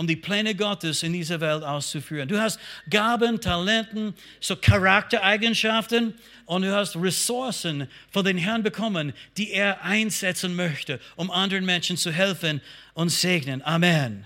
[0.00, 2.26] um die Pläne Gottes in dieser Welt auszuführen.
[2.26, 2.58] Du hast
[2.88, 6.14] Gaben, Talenten, so Charaktereigenschaften
[6.46, 11.98] und du hast Ressourcen von den Herrn bekommen, die er einsetzen möchte, um anderen Menschen
[11.98, 12.62] zu helfen
[12.94, 13.60] und segnen.
[13.60, 14.24] Amen.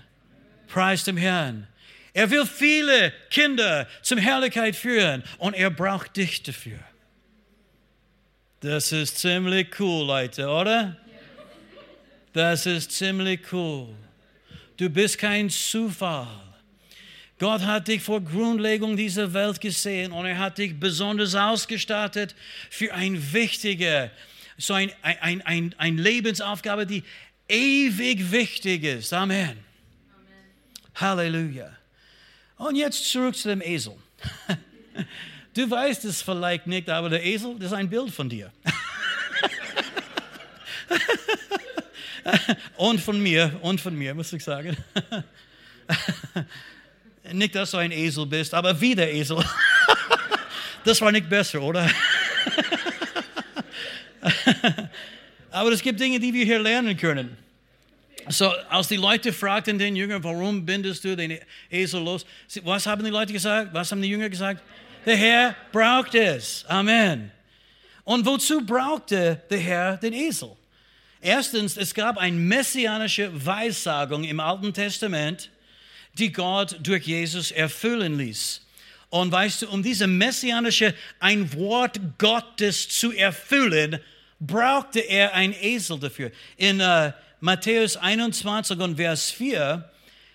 [0.69, 1.67] Preis dem Herrn.
[2.13, 6.79] Er will viele Kinder zum Herrlichkeit führen und er braucht dich dafür.
[8.61, 10.95] Das ist ziemlich cool, Leute, oder?
[12.31, 13.93] Das ist ziemlich cool.
[14.77, 16.27] Du bist kein Zufall.
[17.39, 22.35] Gott hat dich vor Grundlegung dieser Welt gesehen und er hat dich besonders ausgestattet
[22.69, 24.11] für ein wichtige,
[24.57, 27.03] so ein, ein, ein, ein Lebensaufgabe, die
[27.49, 29.13] ewig wichtig ist.
[29.13, 29.49] Amen.
[29.49, 29.57] Amen.
[30.95, 31.71] Halleluja.
[32.57, 33.95] Und jetzt zurück zu dem Esel.
[35.53, 38.51] Du weißt es vielleicht nicht, aber der Esel, das ist ein Bild von dir.
[42.77, 44.75] und von mir, und von mir, muss ich sagen.
[47.33, 49.37] nicht, dass du ein Esel bist, aber wie der Esel.
[50.83, 51.89] das war nicht besser, oder?
[55.51, 57.37] aber es gibt Dinge, die wir hier lernen können.
[58.27, 61.37] So, als die Leute fragten den Jünger, warum bindest du den
[61.69, 62.25] Esel los?
[62.63, 63.71] Was haben die Leute gesagt?
[63.71, 64.63] Was haben die Jünger gesagt?
[65.05, 66.65] Der Herr braucht es.
[66.67, 67.31] Amen.
[68.03, 70.55] Und wozu brauchte der Herr den Esel?
[71.25, 75.49] Erstens, es gab eine messianische Weissagung im Alten Testament,
[76.19, 78.61] die Gott durch Jesus erfüllen ließ.
[79.09, 83.99] Und weißt du, um diese messianische, ein Wort Gottes zu erfüllen,
[84.39, 86.29] brauchte er einen Esel dafür.
[86.57, 89.89] In äh, Matthäus 21 und Vers 4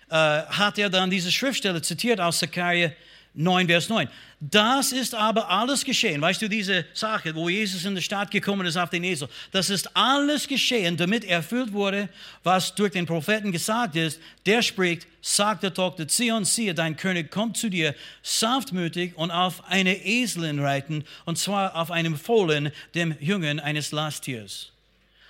[0.09, 2.91] äh, hat er dann diese Schriftstelle zitiert aus Zechariah
[3.33, 4.09] 9, Vers 9.
[4.41, 6.19] Das ist aber alles geschehen.
[6.19, 9.69] Weißt du, diese Sache, wo Jesus in die Stadt gekommen ist auf den Esel, das
[9.69, 12.09] ist alles geschehen, damit erfüllt wurde,
[12.43, 14.19] was durch den Propheten gesagt ist.
[14.45, 19.63] Der spricht, sagt der Tochter Zion, siehe, dein König kommt zu dir, sanftmütig und auf
[19.69, 24.71] eine Eselin reiten, und zwar auf einem Fohlen, dem Jungen eines Lasttiers.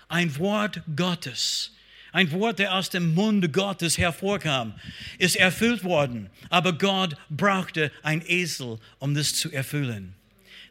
[0.08, 1.72] Ein Wort Gottes
[2.12, 4.74] ein Wort, der aus dem Munde Gottes hervorkam,
[5.18, 6.30] ist erfüllt worden.
[6.50, 10.14] Aber Gott brauchte ein Esel, um das zu erfüllen.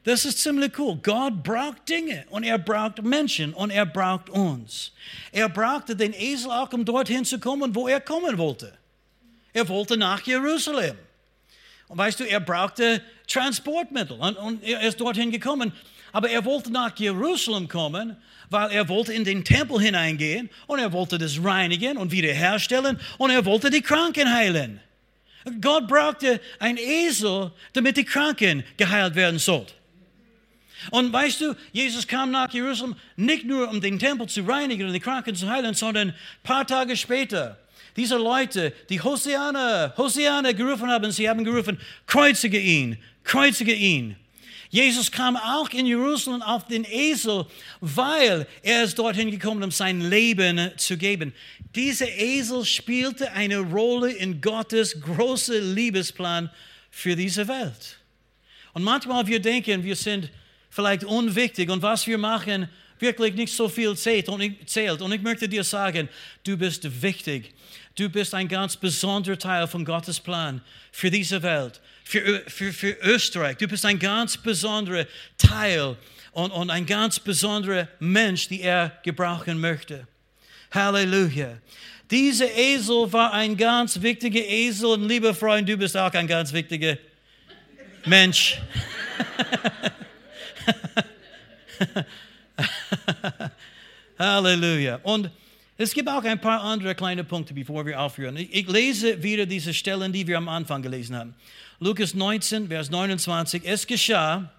[0.05, 0.99] Das ist ziemlich cool.
[1.03, 4.93] Gott braucht Dinge und er braucht Menschen und er braucht uns.
[5.31, 8.73] Er brauchte den Esel auch, um dorthin zu kommen, wo er kommen wollte.
[9.53, 10.97] Er wollte nach Jerusalem.
[11.89, 15.73] Und weißt du, er brauchte Transportmittel und, und er ist dorthin gekommen.
[16.13, 18.17] Aber er wollte nach Jerusalem kommen,
[18.51, 23.31] weil er wollte in den Tempel hineingehen und er wollte das reinigen und wiederherstellen und
[23.31, 24.81] er wollte die Kranken heilen.
[25.61, 29.73] Gott brauchte ein Esel, damit die Kranken geheilt werden sollten.
[30.91, 34.93] Und weißt du, Jesus kam nach Jerusalem nicht nur, um den Tempel zu reinigen und
[34.93, 37.59] die Kranken zu heilen, sondern ein paar Tage später,
[37.97, 44.17] diese Leute, die Hosiana, Hosiana gerufen haben, sie haben gerufen, kreuzige ihn, kreuzige ihn.
[44.71, 47.45] Jesus kam auch in Jerusalem auf den Esel,
[47.81, 51.35] weil er ist dorthin gekommen, um sein Leben zu geben.
[51.75, 56.51] Dieser Esel spielte eine Rolle in Gottes großen Liebesplan
[56.89, 57.99] für diese Welt.
[58.73, 60.31] Und manchmal wir denken, wir sind
[60.71, 62.69] vielleicht unwichtig und was wir machen
[63.01, 64.29] wirklich nicht so viel zählt.
[64.29, 65.03] Und ich, zählt.
[65.03, 66.09] Und ich möchte dir sagen,
[66.45, 67.55] du bist wichtig.
[67.97, 70.61] Du bist ein ganz besonderer Teil von Gottes Plan
[70.93, 73.57] für diese Welt für, für, für Österreich.
[73.59, 75.07] Du bist ein ganz besonderer
[75.39, 75.97] Teil
[76.33, 80.09] und, und ein ganz besonderer Mensch, die er gebrauchen möchte.
[80.73, 81.59] Halleluja.
[82.11, 86.53] Dieser Esel war ein ganz wichtiger Esel und lieber Freund, du bist auch ein ganz
[86.53, 86.99] wichtiger
[88.05, 88.59] Mensch.
[94.19, 94.99] Halleluja.
[95.05, 95.31] Und
[95.79, 98.37] es gibt auch ein paar andere kleine Punkte, bevor wir aufhören.
[98.37, 101.37] Ich lese wieder diese Stellen, die wir am Anfang gelesen haben.
[101.83, 103.63] Lukas 19, Vers 29.
[103.65, 104.53] Es geschah,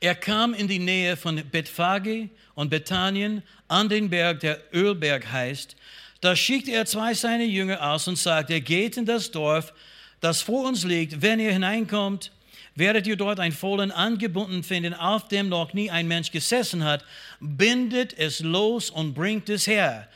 [0.00, 5.74] er kam in die Nähe von Bethphage und Bethanien an den Berg, der Ölberg heißt.
[6.20, 9.72] Da schickte er zwei seiner Jünger aus und sagte, geht in das Dorf,
[10.20, 11.22] das vor uns liegt.
[11.22, 12.32] Wenn ihr hineinkommt,
[12.74, 17.02] werdet ihr dort ein Fohlen angebunden finden, auf dem noch nie ein Mensch gesessen hat.
[17.40, 20.06] Bindet es los und bringt es her.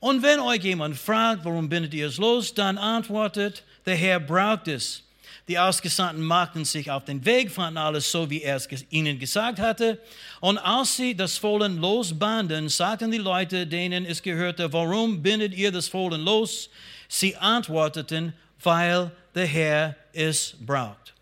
[0.00, 4.66] Und wenn euch jemand fragt, warum bindet ihr es los, dann antwortet, der Herr braucht
[4.66, 5.05] es
[5.48, 9.60] Die Ausgesandten machten sich auf den Weg, fanden alles so, wie er es ihnen gesagt
[9.60, 10.00] hatte.
[10.40, 15.70] Und als sie das Fohlen losbanden, sagten die Leute, denen es gehörte, warum bindet ihr
[15.70, 16.68] das Fohlen los?
[17.08, 21.14] Sie antworteten, weil der Herr es braucht.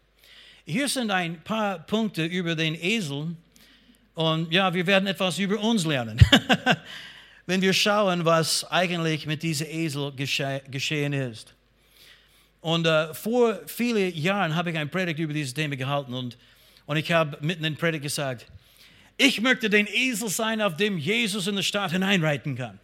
[0.65, 3.37] Hier sind ein paar Punkte über den Esel.
[4.15, 6.19] Und ja, wir werden etwas über uns lernen.
[7.47, 11.53] Wenn wir schauen, was eigentlich mit diesem Esel gesche geschehen ist.
[12.65, 16.39] Und äh, vor vielen Jahren habe ich ein Predigt über dieses Thema gehalten und,
[16.87, 18.47] und ich habe mitten in Predigt gesagt,
[19.19, 22.81] ich möchte den Esel sein, auf dem Jesus in die Stadt hineinreiten kann.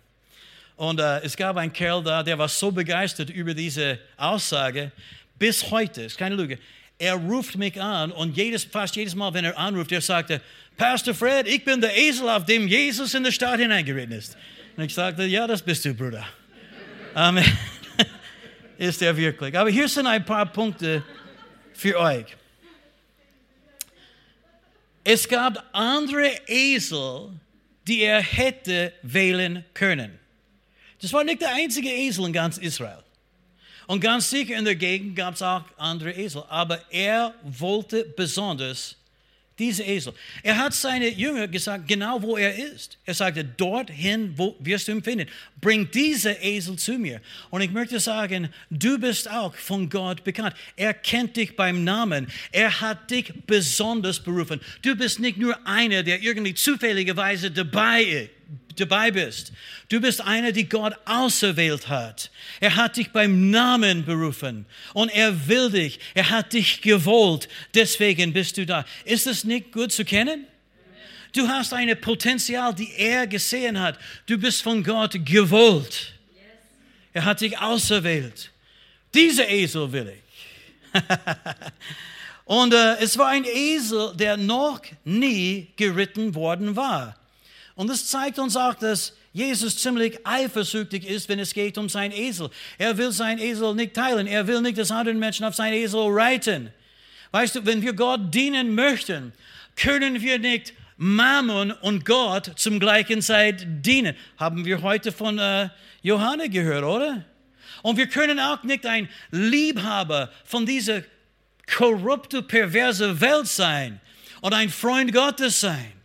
[0.77, 4.93] Und äh, es gab einen Kerl da, der war so begeistert über diese Aussage,
[5.38, 6.59] bis heute, ist keine Lüge.
[6.99, 10.43] Er ruft mich an und jedes, fast jedes Mal, wenn er anruft, er sagte,
[10.77, 14.37] Pastor Fred, ich bin der Esel, auf dem Jesus in die Stadt hineingeritten ist.
[14.77, 16.27] Und ich sagte, ja, das bist du, Bruder.
[17.14, 17.47] Amen
[18.81, 19.57] ist er wirklich.
[19.57, 21.05] Aber hier sind ein paar Punkte
[21.75, 22.25] für euch.
[25.05, 27.29] Es gab andere Esel,
[27.87, 30.19] die er hätte wählen können.
[31.03, 33.03] Das war nicht der einzige Esel in ganz Israel.
[33.87, 36.45] Und ganz sicher in der Gegend gab es auch andere Esel.
[36.49, 38.97] Aber er wollte besonders
[39.61, 40.14] dieser Esel.
[40.42, 42.99] Er hat seine Jünger gesagt, genau wo er ist.
[43.05, 45.29] Er sagte, dorthin wo wirst du ihn finden.
[45.61, 47.20] Bring diese Esel zu mir.
[47.51, 50.57] Und ich möchte sagen, du bist auch von Gott bekannt.
[50.75, 52.27] Er kennt dich beim Namen.
[52.51, 54.61] Er hat dich besonders berufen.
[54.83, 58.39] Du bist nicht nur einer, der irgendwie zufälligerweise dabei ist
[58.76, 59.52] dabei bist.
[59.88, 62.30] Du bist einer, die Gott auserwählt hat.
[62.61, 65.98] Er hat dich beim Namen berufen und er will dich.
[66.14, 67.48] Er hat dich gewollt.
[67.74, 68.85] Deswegen bist du da.
[69.04, 70.46] Ist es nicht gut zu kennen?
[71.33, 73.98] Du hast eine Potenzial, die er gesehen hat.
[74.26, 76.12] Du bist von Gott gewollt.
[77.12, 78.50] Er hat dich auserwählt.
[79.14, 81.02] Diese Esel will ich.
[82.44, 87.16] und äh, es war ein Esel, der noch nie geritten worden war.
[87.81, 92.12] Und das zeigt uns auch, dass Jesus ziemlich eifersüchtig ist, wenn es geht um sein
[92.12, 92.51] Esel.
[92.77, 94.27] Er will sein Esel nicht teilen.
[94.27, 96.75] Er will nicht, dass andere Menschen auf sein Esel reiten.
[97.31, 99.33] Weißt du, wenn wir Gott dienen möchten,
[99.77, 104.14] können wir nicht Mammon und Gott zum gleichen Zeit dienen.
[104.37, 105.71] Haben wir heute von äh,
[106.03, 107.25] Johanna gehört, oder?
[107.81, 111.03] Und wir können auch nicht ein Liebhaber von dieser
[111.66, 114.03] korrupte, perverse Welt sein
[114.43, 115.99] und ein Freund Gottes sein.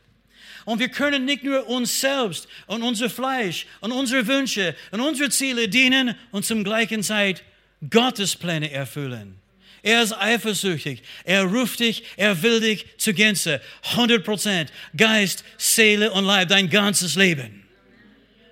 [0.66, 5.30] Und wir können nicht nur uns selbst und unser Fleisch und unsere Wünsche und unsere
[5.30, 7.44] Ziele dienen und zum gleichen Zeit
[7.90, 9.40] Gottes Pläne erfüllen.
[9.84, 11.04] Er ist eifersüchtig.
[11.26, 13.62] Er ruft dich, er will dich zur Gänze.
[13.92, 14.74] 100 Prozent.
[14.98, 17.64] Geist, Seele und Leib, dein ganzes Leben.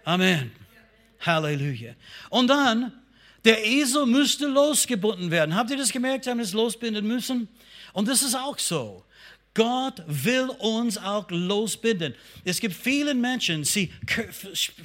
[0.06, 0.52] Amen.
[1.22, 1.96] Halleluja.
[2.30, 2.94] Und dann,
[3.44, 5.56] der Esel müsste losgebunden werden.
[5.56, 6.28] Habt ihr das gemerkt?
[6.28, 7.48] Haben wir es losbinden müssen?
[7.94, 9.04] Und das ist auch so.
[9.56, 12.16] Gott will uns auch losbinden.
[12.44, 13.92] Es gibt viele Menschen, sie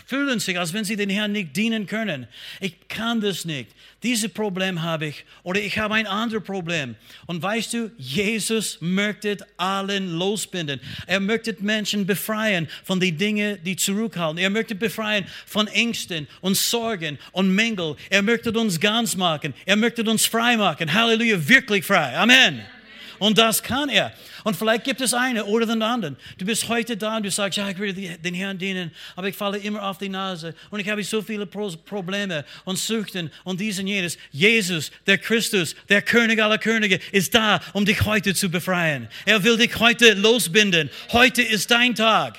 [0.07, 2.27] fühlen sich, als wenn sie den Herrn nicht dienen können.
[2.61, 3.71] Ich kann das nicht.
[4.03, 6.97] Dieses Problem habe ich oder ich habe ein anderes Problem.
[7.27, 10.81] Und weißt du, Jesus möchte allen losbinden.
[11.07, 14.39] Er möchte Menschen befreien von den Dingen, die zurückhalten.
[14.39, 17.97] Er möchte befreien von Ängsten und Sorgen und Mängel.
[18.11, 19.55] Er möchte uns ganz machen.
[19.65, 20.93] Er möchte uns frei machen.
[20.93, 22.17] Halleluja, wirklich frei.
[22.17, 22.78] Amen.
[23.19, 24.13] Und das kann er.
[24.45, 26.17] Und vielleicht gibt es eine oder den anderen.
[26.39, 29.37] Du bist heute da und du sagst, ja, ich will den Herrn dienen, aber ich
[29.37, 33.79] falle immer auf die Nase und ich habe so viele Probleme und Süchten und dies
[33.79, 34.19] und jenes.
[34.31, 39.09] Jesus, der Christus, der König aller Könige, ist da, um dich heute zu befreien.
[39.25, 40.91] Er will dich heute losbinden.
[41.13, 42.39] Heute ist dein Tag.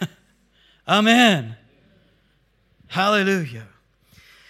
[0.84, 1.56] Amen.
[2.90, 3.66] Halleluja.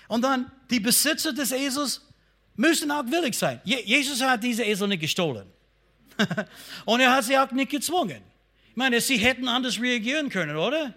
[0.09, 2.04] Und dann die Besitzer des Esels
[2.57, 3.61] müssen auch willig sein.
[3.64, 5.47] Jesus hat diese Esel nicht gestohlen.
[6.85, 8.23] Und er hat sie auch nicht gezwungen.
[8.71, 10.95] Ich meine, sie hätten anders reagieren können, oder?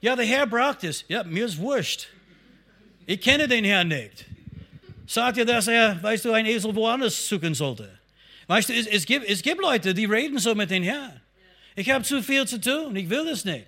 [0.00, 1.04] Ja, der Herr braucht es.
[1.08, 2.08] Ja, mir ist wurscht.
[3.06, 4.26] Ich kenne den Herrn nicht.
[5.06, 7.98] Sagt er, dass er, weißt du, ein Esel woanders suchen sollte.
[8.46, 11.20] Weißt du, es, es, gibt, es gibt Leute, die reden so mit dem Herrn.
[11.76, 13.66] Ich habe zu viel zu tun, ich will das nicht.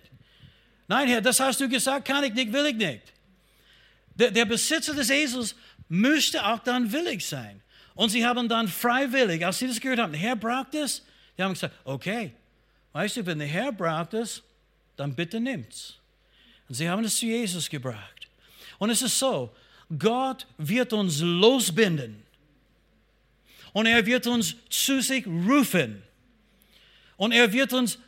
[0.88, 3.03] Nein, Herr, das hast du gesagt, kann ich nicht, will ich nicht.
[4.14, 5.55] Der, der Besitzer des Esels
[5.89, 7.62] müsste auch dann willig sein.
[7.95, 11.03] Und sie haben dann freiwillig, als sie das gehört haben, der Herr braucht es,
[11.37, 12.32] die haben gesagt, okay,
[12.93, 14.43] weißt du, wenn der Herr braucht es,
[14.97, 15.99] dann bitte nimmt's.
[16.68, 18.28] Und sie haben es zu Jesus gebracht.
[18.78, 19.55] Und es ist so,
[19.99, 22.22] Gott wird uns losbinden.
[23.72, 26.03] Und er wird uns zu sich rufen.
[27.16, 27.99] Und er wird uns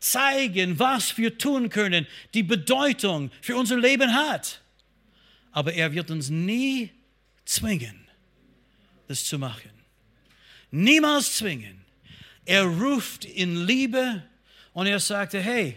[0.00, 4.60] zeigen, was wir tun können, die Bedeutung für unser Leben hat.
[5.52, 6.90] Aber er wird uns nie
[7.48, 8.08] zwingen
[9.08, 9.70] das zu machen.
[10.70, 11.80] niemals zwingen.
[12.44, 14.22] Er ruft in Liebe
[14.74, 15.76] und er sagte, hey,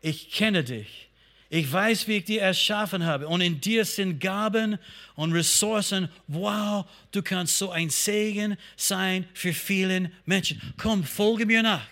[0.00, 1.08] ich kenne dich.
[1.50, 3.28] Ich weiß, wie ich dich erschaffen habe.
[3.28, 4.78] Und in dir sind Gaben
[5.14, 6.08] und Ressourcen.
[6.26, 10.60] Wow, du kannst so ein Segen sein für viele Menschen.
[10.78, 11.86] Komm, folge mir nach.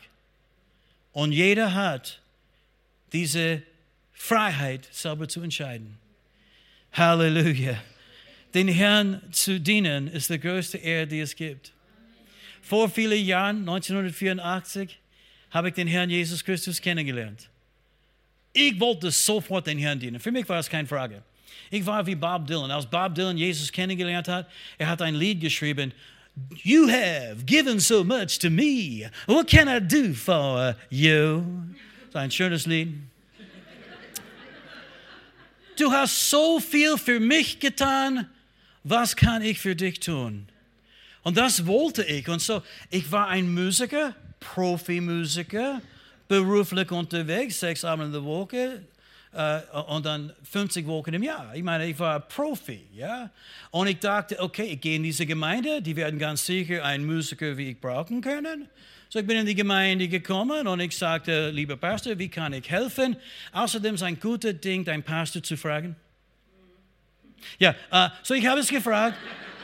[1.12, 2.20] Und jeder hat
[3.12, 3.62] diese
[4.14, 5.98] Freiheit, selber zu entscheiden.
[6.92, 7.78] Halleluja.
[8.54, 11.72] Den Herrn zu dienen ist die größte Ehre, die es gibt.
[12.62, 14.98] Vor vielen Jahren, 1984,
[15.50, 17.48] habe ich den Herrn Jesus Christus kennengelernt.
[18.52, 20.20] Ich wollte sofort den Herrn dienen.
[20.20, 21.22] Für mich war es keine Frage.
[21.70, 22.70] Ich war wie Bob Dylan.
[22.70, 25.92] Als Bob Dylan Jesus kennengelernt hat, er hat ein Lied geschrieben.
[26.62, 29.10] You have given so much to me.
[29.26, 31.42] What can I do for you?
[32.06, 32.94] Das ist ein schönes Lied.
[35.76, 38.28] Du hast so viel für mich getan.
[38.84, 40.48] Was kann ich für dich tun?
[41.22, 42.28] Und das wollte ich.
[42.28, 45.82] Und so, ich war ein Musiker, Profimusiker
[46.28, 48.82] beruflich unterwegs, sechs Abende in der Woche
[49.32, 51.54] äh, und dann 50 Wochen im Jahr.
[51.54, 53.30] Ich meine, ich war Profi, ja.
[53.70, 57.56] Und ich dachte, okay, ich gehe in diese Gemeinde, die werden ganz sicher einen Musiker
[57.56, 58.68] wie ich brauchen können.
[59.08, 62.70] So, ich bin in die Gemeinde gekommen und ich sagte, lieber Pastor, wie kann ich
[62.70, 63.16] helfen?
[63.52, 65.96] Außerdem ist ein guter Ding, deinen Pastor zu fragen.
[67.58, 69.16] Ja, äh, so ich habe es gefragt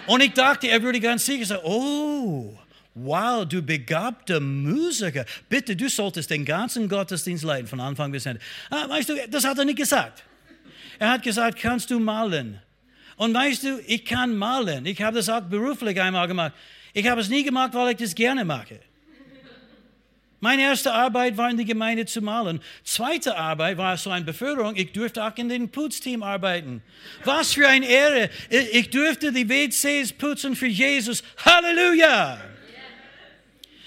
[0.06, 2.58] und ich dachte, er würde ganz sicher sagen, oh,
[2.98, 5.26] Wow, du begabter Musiker.
[5.50, 8.40] Bitte, du solltest den ganzen Gottesdienst leiten, von Anfang bis Ende.
[8.70, 10.24] Ah, weißt du, das hat er nicht gesagt.
[10.98, 12.58] Er hat gesagt, kannst du malen?
[13.16, 14.86] Und weißt du, ich kann malen.
[14.86, 16.54] Ich habe das auch beruflich einmal gemacht.
[16.94, 18.80] Ich habe es nie gemacht, weil ich das gerne mache.
[20.40, 22.60] Meine erste Arbeit war in die Gemeinde zu malen.
[22.84, 24.76] Zweite Arbeit war so eine Beförderung.
[24.76, 26.82] Ich durfte auch in den Putzteam arbeiten.
[27.24, 28.30] Was für eine Ehre.
[28.50, 31.22] Ich durfte die WCs putzen für Jesus.
[31.44, 32.38] Halleluja!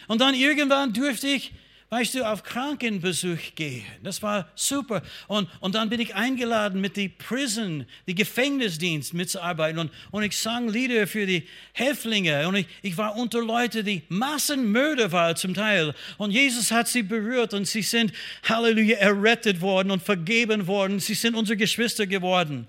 [0.08, 1.52] Und dann irgendwann durfte ich,
[1.90, 3.84] weißt du, auf Krankenbesuch gehen.
[4.04, 5.02] Das war super.
[5.28, 9.80] Und, und dann bin ich eingeladen, mit die Prison, die Gefängnisdienst mitzuarbeiten.
[9.80, 12.48] Und, und ich sang Lieder für die Häftlinge.
[12.48, 15.96] Und ich, ich war unter Leute, die Massenmörder waren zum Teil.
[16.18, 18.14] Und Jesus hat sie berührt und sie sind,
[18.48, 21.00] Halleluja, errettet worden und vergeben worden.
[21.00, 22.68] Sie sind unsere Geschwister geworden.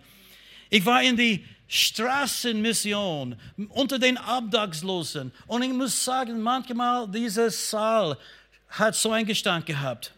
[0.70, 3.36] Ich war in die Straßenmission
[3.68, 5.30] unter den Obdachlosen.
[5.46, 8.16] Und ich muss sagen, manchmal dieser Saal
[8.70, 10.12] hat so einen Gestank gehabt.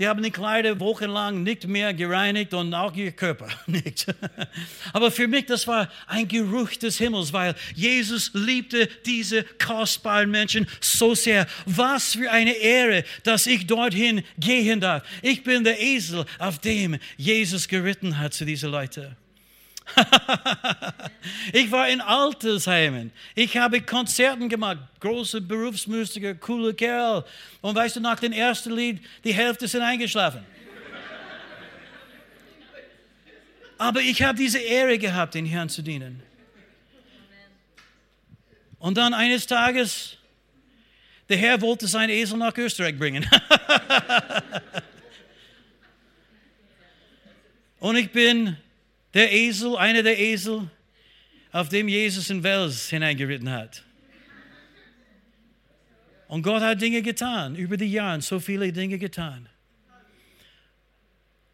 [0.00, 4.06] Die haben die Kleider wochenlang nicht mehr gereinigt und auch ihr Körper nicht.
[4.94, 10.66] Aber für mich, das war ein Geruch des Himmels, weil Jesus liebte diese kostbaren Menschen
[10.80, 11.46] so sehr.
[11.66, 15.02] Was für eine Ehre, dass ich dorthin gehen darf.
[15.20, 19.14] Ich bin der Esel, auf dem Jesus geritten hat zu diesen Leuten.
[21.52, 23.12] ich war in Altersheimen.
[23.34, 24.78] Ich habe Konzerten gemacht.
[25.00, 27.24] Große Berufsmusiker, cooler Kerl.
[27.60, 30.44] Und weißt du, nach dem ersten Lied, die Hälfte sind eingeschlafen.
[33.78, 36.22] Aber ich habe diese Ehre gehabt, den Herrn zu dienen.
[38.78, 40.16] Und dann eines Tages,
[41.28, 43.24] der Herr wollte seinen Esel nach Österreich bringen.
[47.78, 48.58] Und ich bin
[49.14, 50.70] der Esel, einer der Esel,
[51.52, 53.84] auf dem Jesus in Wels hineingeritten hat.
[56.28, 59.48] Und Gott hat Dinge getan, über die Jahre so viele Dinge getan.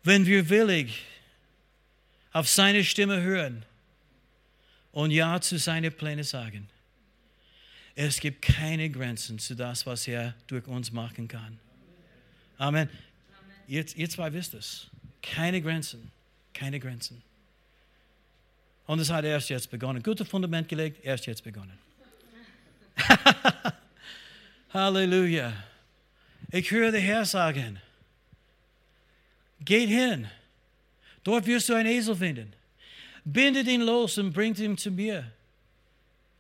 [0.03, 1.03] Wenn wir willig
[2.33, 3.65] auf seine Stimme hören
[4.93, 6.69] und Ja zu seinen Plänen sagen,
[7.95, 11.59] es gibt keine Grenzen zu das, was er durch uns machen kann.
[12.59, 12.83] Amen.
[12.83, 12.89] Amen.
[13.67, 14.89] Ihr, ihr zwei wisst es.
[15.23, 16.13] Keine Grenzen.
[16.53, 17.23] Keine Grenzen.
[18.87, 20.03] Und es hat erst jetzt begonnen.
[20.03, 21.77] Gutes Fundament gelegt, erst jetzt begonnen.
[24.73, 25.53] Halleluja.
[26.51, 27.81] Ich höre den Herr sagen,
[29.61, 30.29] geht hin.
[31.25, 32.53] Dort wirst du einen Esel finden.
[33.25, 35.33] Bindet ihn los und bringt ihn zu mir.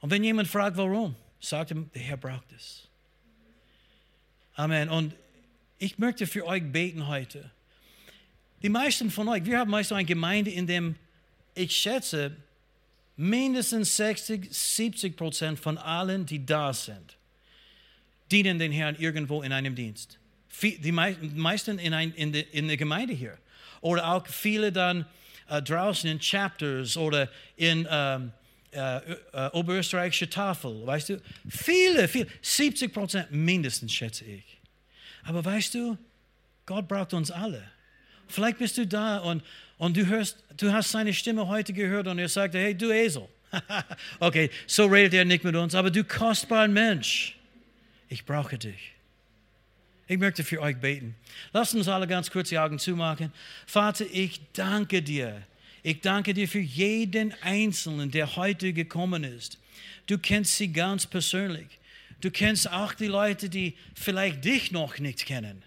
[0.01, 2.87] Und wenn jemand fragt, warum, sagt ihm, der Herr braucht es.
[4.55, 4.89] Amen.
[4.89, 5.15] Und
[5.79, 7.51] ich möchte für euch beten heute.
[8.63, 10.95] Die meisten von euch, wir haben meistens eine Gemeinde, in dem
[11.57, 12.37] ich schätze,
[13.17, 17.17] mindestens 60, 70 Prozent von allen, die da sind,
[18.31, 20.19] dienen den Herrn irgendwo in einem Dienst.
[20.63, 23.37] Die meisten in, ein, in, der, in der Gemeinde hier.
[23.81, 25.07] Oder auch viele dann
[25.49, 28.33] äh, draußen in Chapters oder in ähm,
[28.73, 30.87] äh, äh, Oberösterreichische Tafel.
[30.87, 34.59] Weißt du, viele, viele, 70 Prozent mindestens, schätze ich.
[35.25, 35.97] Aber weißt du,
[36.65, 37.63] Gott braucht uns alle.
[38.29, 39.43] Vielleicht bist du da und,
[39.79, 43.29] und du, hörst, du hast seine Stimme heute gehört und er sagte, hey du Esel,
[44.21, 47.37] okay, so redet er nicht mit uns, aber du kostbarer Mensch,
[48.09, 48.93] ich brauche dich.
[50.09, 51.17] Ich möchte für euch beten.
[51.53, 53.33] Lasst uns alle ganz kurz die Augen zumachen.
[53.67, 55.43] Vater, ich danke dir.
[55.83, 59.59] Ich danke dir für jeden Einzelnen, der heute gekommen ist.
[60.07, 61.67] Du kennst sie ganz persönlich.
[62.21, 65.65] Du kennst auch die Leute, die vielleicht dich noch nicht kennen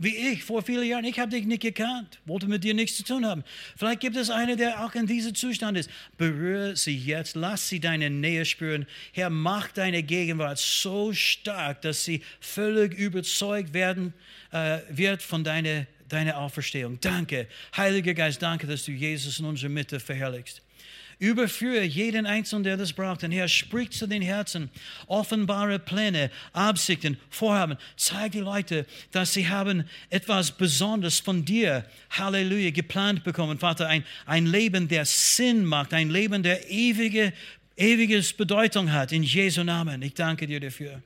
[0.00, 1.04] wie ich vor vielen Jahren.
[1.04, 3.44] Ich habe dich nicht gekannt, wollte mit dir nichts zu tun haben.
[3.76, 5.90] Vielleicht gibt es einen, der auch in diesem Zustand ist.
[6.16, 8.86] Berühre sie jetzt, lass sie deine Nähe spüren.
[9.12, 14.14] Herr, mach deine Gegenwart so stark, dass sie völlig überzeugt werden
[14.52, 16.98] äh, wird von deiner, deiner Auferstehung.
[17.00, 17.46] Danke,
[17.76, 20.62] Heiliger Geist, danke, dass du Jesus in unserer Mitte verherrlichst.
[21.20, 23.22] Überführe jeden Einzelnen, der das braucht.
[23.22, 24.70] Und Herr, sprich zu den Herzen,
[25.06, 27.76] offenbare Pläne, Absichten, Vorhaben.
[27.96, 33.58] Zeig die Leute, dass sie haben etwas Besonderes von dir, Halleluja, geplant bekommen.
[33.58, 37.34] Vater, ein, ein Leben, der Sinn macht, ein Leben, der ewige,
[37.76, 39.12] ewiges Bedeutung hat.
[39.12, 40.00] In Jesu Namen.
[40.00, 41.02] Ich danke dir dafür.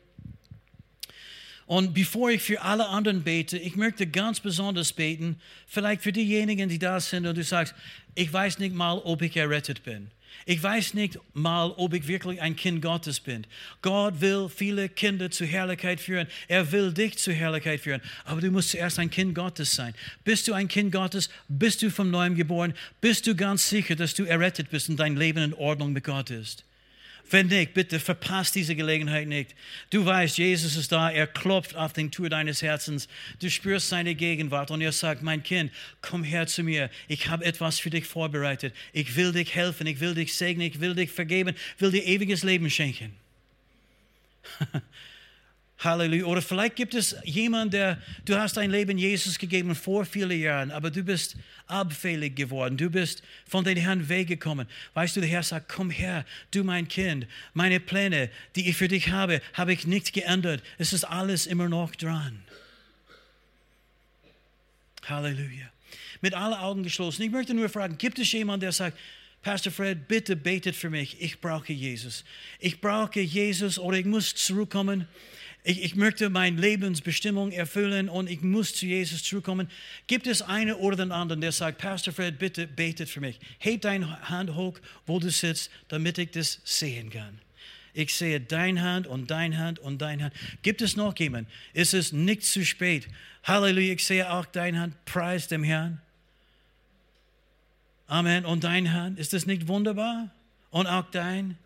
[1.67, 6.69] Und bevor ich für alle anderen bete, ich möchte ganz besonders beten, vielleicht für diejenigen,
[6.69, 7.75] die da sind und du sagst,
[8.15, 10.11] ich weiß nicht mal, ob ich errettet bin.
[10.47, 13.47] Ich weiß nicht mal, ob ich wirklich ein Kind Gottes bin.
[13.81, 16.27] Gott will viele Kinder zur Herrlichkeit führen.
[16.49, 18.03] Er will dich zur Herrlichkeit führen.
[18.25, 19.95] Aber du musst zuerst ein Kind Gottes sein.
[20.25, 21.31] Bist du ein Kind Gottes?
[21.49, 22.75] Bist du vom Neuem geboren?
[23.01, 26.31] Bist du ganz sicher, dass du errettet bist und dein Leben in Ordnung mit Gott
[26.31, 26.65] ist?
[27.31, 29.55] Wenn nicht, bitte verpasst diese Gelegenheit nicht.
[29.91, 33.09] Du weißt, Jesus ist da, er klopft auf den Tür deines Herzens.
[33.41, 35.73] Du spürst seine Gegenwart und er sagt, mein Kind,
[36.03, 36.91] komm her zu mir.
[37.09, 38.75] Ich habe etwas für dich vorbereitet.
[38.93, 42.43] Ich will dich helfen, ich will dich segnen, ich will dich vergeben, will dir ewiges
[42.43, 43.15] Leben schenken.
[45.79, 46.25] Halleluja.
[46.25, 50.71] Oder vielleicht gibt es jemanden, der, du hast dein Leben Jesus gegeben vor vielen Jahren,
[50.71, 52.77] aber du bist abfällig geworden.
[52.77, 54.69] Du bist von den Herrn weggekommen.
[54.95, 57.27] Weißt du, der Herr sagt, komm her, du mein Kind.
[57.53, 60.63] Meine Pläne, die ich für dich habe, habe ich nicht geändert.
[60.79, 62.43] Es ist alles immer noch dran.
[65.05, 65.71] Halleluja.
[66.21, 67.23] Mit allen Augen geschlossen.
[67.23, 68.99] Ich möchte nur fragen, gibt es jemanden, der sagt,
[69.43, 71.21] Pastor Fred, bitte betet für mich.
[71.21, 72.25] Ich brauche Jesus.
[72.61, 75.07] Ich brauche Jesus oder ich muss zurückkommen
[75.67, 79.71] ich, ich möchte meine Lebensbestimmung erfüllen und ich muss zu Jesus zurückkommen.
[80.07, 83.41] Gibt es einen oder den anderen, der sagt, Pastor Fred, bitte betet für mich.
[83.59, 87.41] Heb deine Hand hoch, wo du sitzt, damit ich das sehen kann.
[87.95, 90.35] Ich sehe deine Hand und deine Hand und deine Hand.
[90.63, 91.51] Gibt es noch jemanden?
[91.73, 93.09] Ist es nicht zu spät?
[93.45, 95.05] Halleluja, ich sehe auch deine Hand.
[95.07, 95.99] Preis dem Herrn.
[98.07, 98.45] Amen.
[98.45, 100.31] Und deine Hand, ist das nicht wunderbar?
[100.71, 101.57] Und auch dein?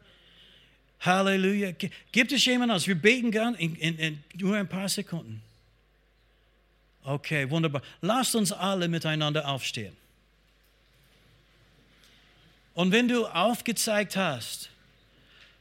[1.01, 1.73] Halleluja.
[2.13, 2.87] Gibt es jemanden aus?
[2.87, 5.43] Wir beten gern in, in, in nur ein paar Sekunden.
[7.05, 7.83] Okay, wunderbar.
[8.01, 9.97] Lasst uns alle miteinander aufstehen.
[12.75, 14.71] Und wenn du aufgezeigt hast,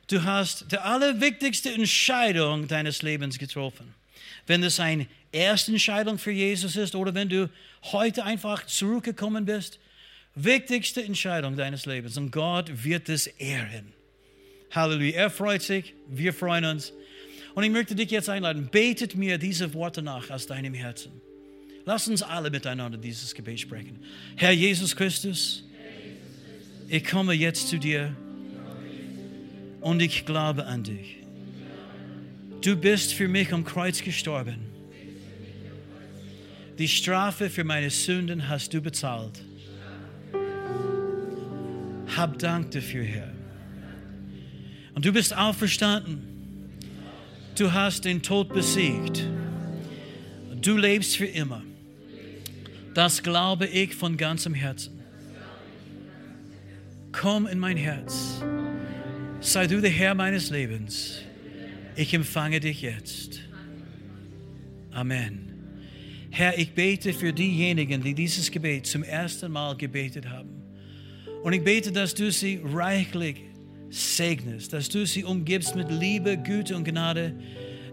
[0.07, 3.93] du hast die allerwichtigste Entscheidung deines Lebens getroffen.
[4.45, 7.49] Wenn es eine erste Entscheidung für Jesus ist oder wenn du
[7.83, 9.79] heute einfach zurückgekommen bist,
[10.35, 12.17] wichtigste Entscheidung deines Lebens.
[12.17, 13.93] Und Gott wird es ehren.
[14.71, 15.15] Halleluja.
[15.15, 16.93] Er freut sich, wir freuen uns.
[17.55, 21.11] Und ich möchte dich jetzt einladen, betet mir diese Worte nach aus deinem Herzen.
[21.85, 23.99] Lass uns alle miteinander dieses Gebet sprechen.
[24.35, 25.63] Herr Jesus Christus,
[26.89, 28.15] ich komme jetzt zu dir
[29.81, 31.17] und ich glaube an dich.
[32.61, 34.59] Du bist für mich am Kreuz gestorben.
[36.77, 39.39] Die Strafe für meine Sünden hast du bezahlt.
[42.15, 43.36] Hab Dank dafür, Herr.
[44.97, 46.23] Und du bist auferstanden.
[47.55, 49.27] Du hast den Tod besiegt.
[50.59, 51.61] Du lebst für immer.
[52.95, 54.99] Das glaube ich von ganzem Herzen.
[57.11, 58.41] Komm in mein Herz.
[59.39, 61.19] Sei du der Herr meines Lebens.
[61.95, 63.41] Ich empfange dich jetzt.
[64.89, 65.53] Amen.
[66.31, 70.49] Herr, ich bete für diejenigen, die dieses Gebet zum ersten Mal gebetet haben.
[71.43, 73.46] Und ich bete, dass du sie reichlich
[73.89, 77.35] segnest, dass du sie umgibst mit Liebe, Güte und Gnade,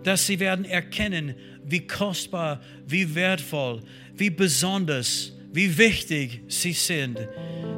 [0.02, 1.34] dass sie werden erkennen,
[1.64, 3.80] wie kostbar, wie wertvoll,
[4.16, 7.18] wie besonders, wie wichtig sie sind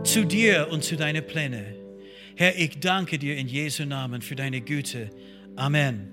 [0.04, 1.64] zu dir und zu deinen Plänen.
[2.34, 5.10] Herr, ich danke dir in Jesu Namen für deine Güte.
[5.56, 6.08] Amen.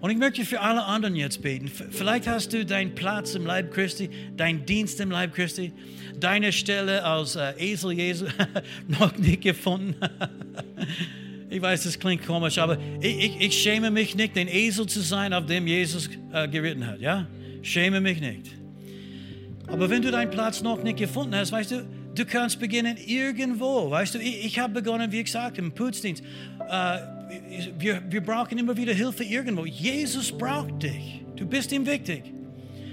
[0.00, 1.68] Und ich möchte für alle anderen jetzt beten.
[1.68, 5.72] Vielleicht hast du deinen Platz im Leib Christi, deinen Dienst im Leib Christi,
[6.20, 8.26] deine Stelle als äh, Esel Jesu
[8.88, 9.96] noch nicht gefunden.
[11.54, 14.98] Ich weiß, das klingt komisch, aber ich, ich, ich schäme mich nicht, den Esel zu
[15.02, 16.98] sein, auf dem Jesus äh, geritten hat.
[16.98, 17.28] Ja?
[17.62, 18.50] Schäme mich nicht.
[19.68, 23.88] Aber wenn du deinen Platz noch nicht gefunden hast, weißt du, du kannst beginnen irgendwo.
[23.88, 26.24] Weißt du, ich, ich habe begonnen, wie gesagt, im Putzdienst.
[26.68, 26.98] Äh,
[27.78, 29.64] wir, wir brauchen immer wieder Hilfe irgendwo.
[29.64, 31.24] Jesus braucht dich.
[31.36, 32.34] Du bist ihm wichtig.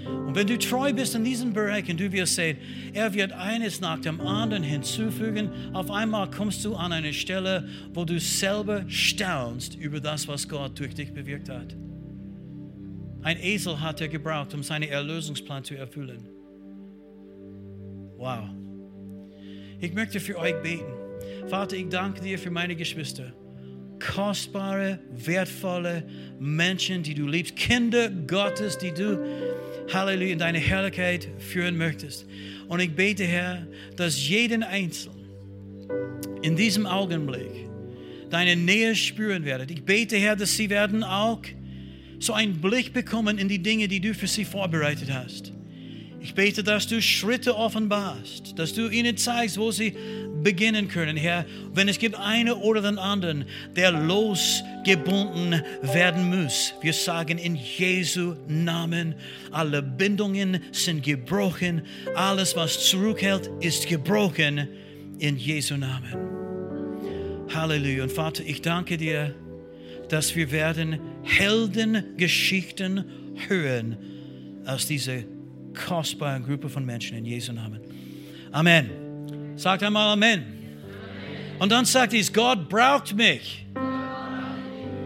[0.06, 2.56] Und wenn du treu bist in diesen Bereichen, du wirst sehen,
[2.92, 5.50] er wird eines nach dem anderen hinzufügen.
[5.72, 10.78] Auf einmal kommst du an eine Stelle, wo du selber staunst über das, was Gott
[10.78, 11.76] durch dich bewirkt hat.
[13.22, 16.28] Ein Esel hat er gebraucht, um seinen Erlösungsplan zu erfüllen.
[18.16, 18.48] Wow.
[19.80, 20.92] Ich möchte für euch beten.
[21.48, 23.32] Vater, ich danke dir für meine Geschwister.
[24.00, 26.04] Kostbare, wertvolle
[26.40, 27.54] Menschen, die du liebst.
[27.54, 29.18] Kinder Gottes, die du
[29.92, 32.26] Halleluja, in deine Herrlichkeit führen möchtest.
[32.68, 33.66] Und ich bete, Herr,
[33.96, 35.22] dass jeden Einzelnen
[36.42, 37.68] in diesem Augenblick
[38.30, 39.70] deine Nähe spüren werdet.
[39.70, 41.42] Ich bete, Herr, dass sie werden auch
[42.18, 45.52] so einen Blick bekommen in die Dinge, die du für sie vorbereitet hast.
[46.20, 49.94] Ich bete, dass du Schritte offenbarst, dass du ihnen zeigst, wo sie
[50.42, 51.44] beginnen können, Herr.
[51.72, 53.44] Wenn es gibt einen oder den anderen,
[53.76, 56.74] der losgebunden werden muss.
[56.80, 59.14] Wir sagen in Jesu Namen,
[59.50, 61.82] alle Bindungen sind gebrochen.
[62.14, 64.68] Alles, was zurückhält, ist gebrochen
[65.18, 66.14] in Jesu Namen.
[67.54, 68.04] Halleluja.
[68.04, 69.34] Und Vater, ich danke dir,
[70.08, 73.04] dass wir werden Heldengeschichten
[73.48, 73.96] hören
[74.66, 75.22] aus dieser
[75.74, 77.80] kostbaren Gruppe von Menschen in Jesu Namen.
[78.52, 79.01] Amen.
[79.56, 80.44] Sagt einmal Amen.
[81.58, 83.64] Und dann sagt es, Gott braucht mich,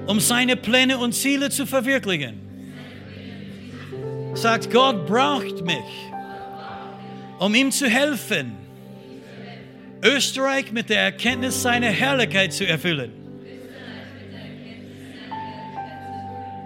[0.07, 2.41] um seine Pläne und Ziele zu verwirklichen.
[4.35, 6.11] Sagt, Gott braucht mich,
[7.39, 8.53] um ihm zu helfen,
[10.03, 13.13] Österreich mit der Erkenntnis seiner Herrlichkeit zu erfüllen.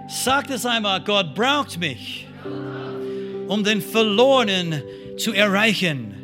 [0.07, 2.27] Sagt es einmal, Gott braucht mich,
[3.47, 4.83] um den Verlorenen
[5.17, 6.20] zu erreichen.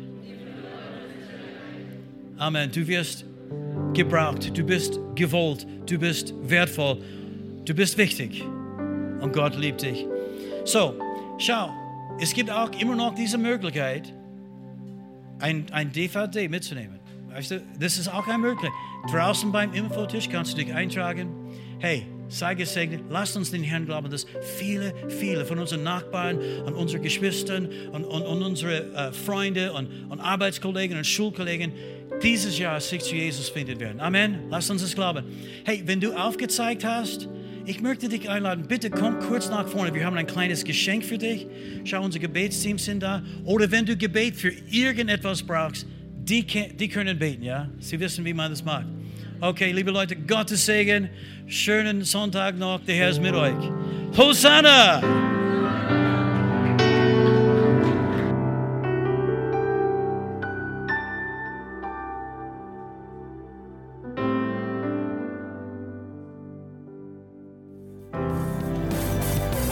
[2.38, 2.70] Amen.
[2.70, 3.24] Du wirst
[3.94, 6.98] gebraucht, du bist gewollt, du bist wertvoll,
[7.64, 8.44] du bist wichtig
[9.20, 10.06] und Gott liebt dich.
[10.64, 10.94] So,
[11.38, 11.70] schau,
[12.20, 14.14] es gibt auch immer noch diese Möglichkeit,
[15.40, 17.00] ein, ein DVD mitzunehmen.
[17.28, 18.72] Weißt du, das ist auch eine Möglichkeit.
[19.10, 21.28] Draußen beim Infotisch kannst du dich eintragen.
[21.80, 23.02] Hey, sei gesegnet.
[23.10, 24.26] Lasst uns den Herrn glauben, dass
[24.58, 29.88] viele, viele von unseren Nachbarn und unseren Geschwistern und, und, und unsere äh, Freunde und,
[30.08, 31.72] und Arbeitskollegen und Schulkollegen
[32.22, 34.00] dieses Jahr sich zu Jesus finden werden.
[34.00, 34.38] Amen.
[34.50, 35.24] Lasst uns das glauben.
[35.64, 37.28] Hey, wenn du aufgezeigt hast,
[37.64, 39.92] ich möchte dich einladen, bitte komm kurz nach vorne.
[39.92, 41.46] Wir haben ein kleines Geschenk für dich.
[41.84, 43.22] Schau, unsere Gebetsteams sind da.
[43.44, 47.68] Oder wenn du Gebet für irgendetwas brauchst, die, die können beten, ja?
[47.78, 48.86] Sie wissen, wie man das macht.
[49.40, 51.10] Okay, liebe Leute, Gottes Segen.
[51.46, 52.84] Schönen Sonntag noch.
[52.84, 53.54] Der Herr ist mit euch.
[54.16, 55.37] Hosanna!